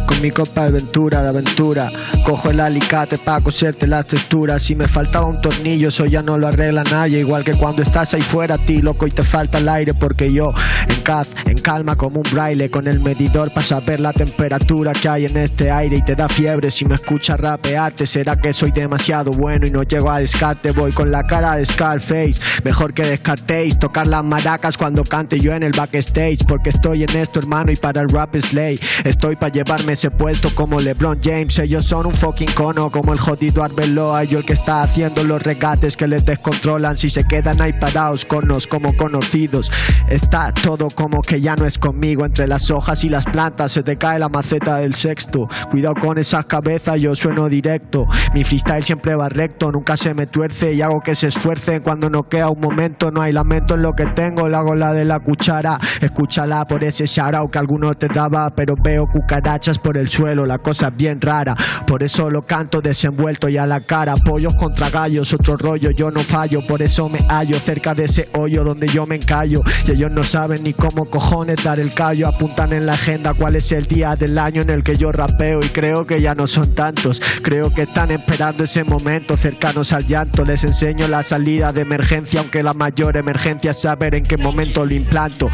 [0.07, 1.91] con mi compa Alventura de aventura.
[2.25, 4.63] Cojo el alicate para coserte las texturas.
[4.63, 7.21] Si me faltaba un tornillo, eso ya no lo arregla nadie.
[7.21, 9.95] Igual que cuando estás ahí fuera, a ti loco, y te falta el aire.
[9.95, 10.53] Porque yo,
[10.89, 15.09] en caz, en calma, como un braille, con el medidor para saber la temperatura que
[15.09, 15.97] hay en este aire.
[15.97, 18.07] Y te da fiebre si me escuchas rapearte.
[18.07, 20.73] Será que soy demasiado bueno y no llego a descarte.
[20.73, 22.35] Voy con la cara de Scarface.
[22.65, 26.34] Mejor que descartéis tocar las maracas cuando cante yo en el backstage.
[26.43, 28.79] Porque estoy en esto, hermano, y para el rap es ley.
[29.05, 31.59] Estoy para llevarme ese puesto como LeBron James.
[31.59, 34.25] Ellos son un fucking cono como el jodido Arbeloa.
[34.25, 36.97] Yo el que está haciendo los regates que les descontrolan.
[36.97, 39.71] Si se quedan ahí parados, conos como conocidos.
[40.09, 42.25] Está todo como que ya no es conmigo.
[42.25, 45.49] Entre las hojas y las plantas se te cae la maceta del sexto.
[45.71, 48.07] Cuidado con esas cabezas, yo sueno directo.
[48.35, 51.83] Mi freestyle siempre va recto, nunca se me tuerce y hago que se esfuercen.
[51.83, 54.49] Cuando no queda un momento, no hay lamento en lo que tengo.
[54.49, 55.79] Le hago la de la cuchara.
[56.25, 58.49] Escúchala por ese shout que alguno te daba.
[58.57, 61.55] Pero veo cucarachas por el suelo, la cosa es bien rara.
[61.87, 64.15] Por eso lo canto desenvuelto y a la cara.
[64.17, 66.61] Pollos contra gallos, otro rollo, yo no fallo.
[66.67, 69.61] Por eso me hallo cerca de ese hoyo donde yo me encallo.
[69.87, 72.27] Y ellos no saben ni cómo cojones dar el callo.
[72.27, 75.61] Apuntan en la agenda cuál es el día del año en el que yo rapeo.
[75.63, 77.21] Y creo que ya no son tantos.
[77.43, 80.43] Creo que están esperando ese momento cercanos al llanto.
[80.43, 84.87] Les enseño la salida de emergencia, aunque la mayor emergencia es saber en qué momento
[84.87, 85.51] lo implanto.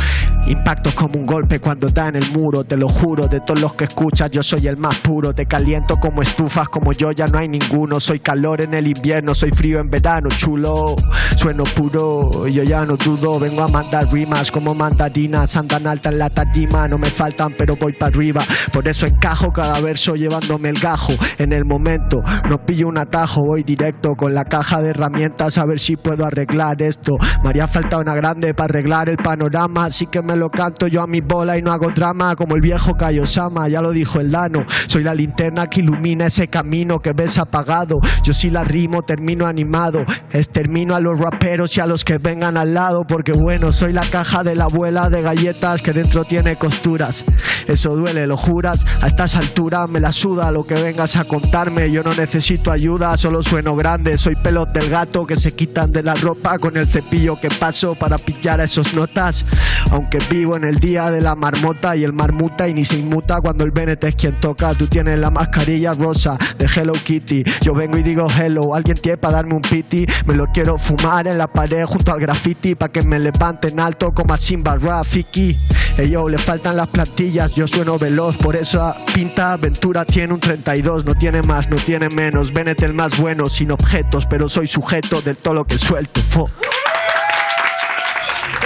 [0.61, 3.29] Impacto como un golpe cuando da en el muro, te lo juro.
[3.29, 5.35] De todos los que escuchas, yo soy el más puro.
[5.35, 7.99] Te caliento como estufas, como yo ya no hay ninguno.
[7.99, 10.97] Soy calor en el invierno, soy frío en verano, chulo.
[11.37, 13.41] Sueno puro, yo ya no dudo.
[13.41, 15.57] Vengo a mandar rimas como mandarinas.
[15.57, 18.45] Andan alta en la tarima, no me faltan, pero voy para arriba.
[18.71, 21.15] Por eso encajo cada verso llevándome el gajo.
[21.39, 22.19] En el momento,
[22.51, 26.27] no pillo un atajo, voy directo con la caja de herramientas a ver si puedo
[26.27, 27.17] arreglar esto.
[27.43, 31.03] Me haría falta una grande para arreglar el panorama, así que me lo canto yo
[31.03, 34.31] a mi bola y no hago drama como el viejo Kaiosama, ya lo dijo el
[34.31, 34.65] Dano.
[34.87, 37.99] Soy la linterna que ilumina ese camino que ves apagado.
[38.23, 40.05] Yo sí la rimo, termino animado.
[40.33, 44.09] Extermino a los raperos y a los que vengan al lado, porque bueno, soy la
[44.11, 47.25] caja de la abuela de galletas que dentro tiene costuras.
[47.67, 48.87] Eso duele, lo juras.
[49.01, 51.91] A estas alturas me la suda lo que vengas a contarme.
[51.91, 54.19] Yo no necesito ayuda, solo sueno grande.
[54.19, 57.95] Soy pelos del gato que se quitan de la ropa con el cepillo que paso
[57.95, 59.47] para pillar esos notas.
[59.91, 63.41] Aunque vivo en el día de la marmota y el marmuta y ni se inmuta
[63.41, 64.73] cuando el Bennett es quien toca.
[64.75, 67.43] Tú tienes la mascarilla rosa de Hello Kitty.
[67.61, 70.07] Yo vengo y digo hello, alguien tiene para darme un piti.
[70.27, 74.13] Me lo quiero fumar en la pared junto al graffiti para que me levanten alto
[74.13, 75.57] como a Simba Rafiki.
[75.99, 81.05] Ellos le faltan las plantillas, yo sueno veloz, por eso pinta aventura tiene un 32,
[81.05, 82.53] no tiene más, no tiene menos.
[82.53, 86.21] Bennett el más bueno, sin objetos, pero soy sujeto del todo lo que suelto.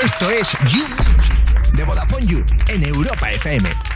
[0.03, 1.14] Esto es You
[1.75, 3.94] de Vodafone You en Europa FM.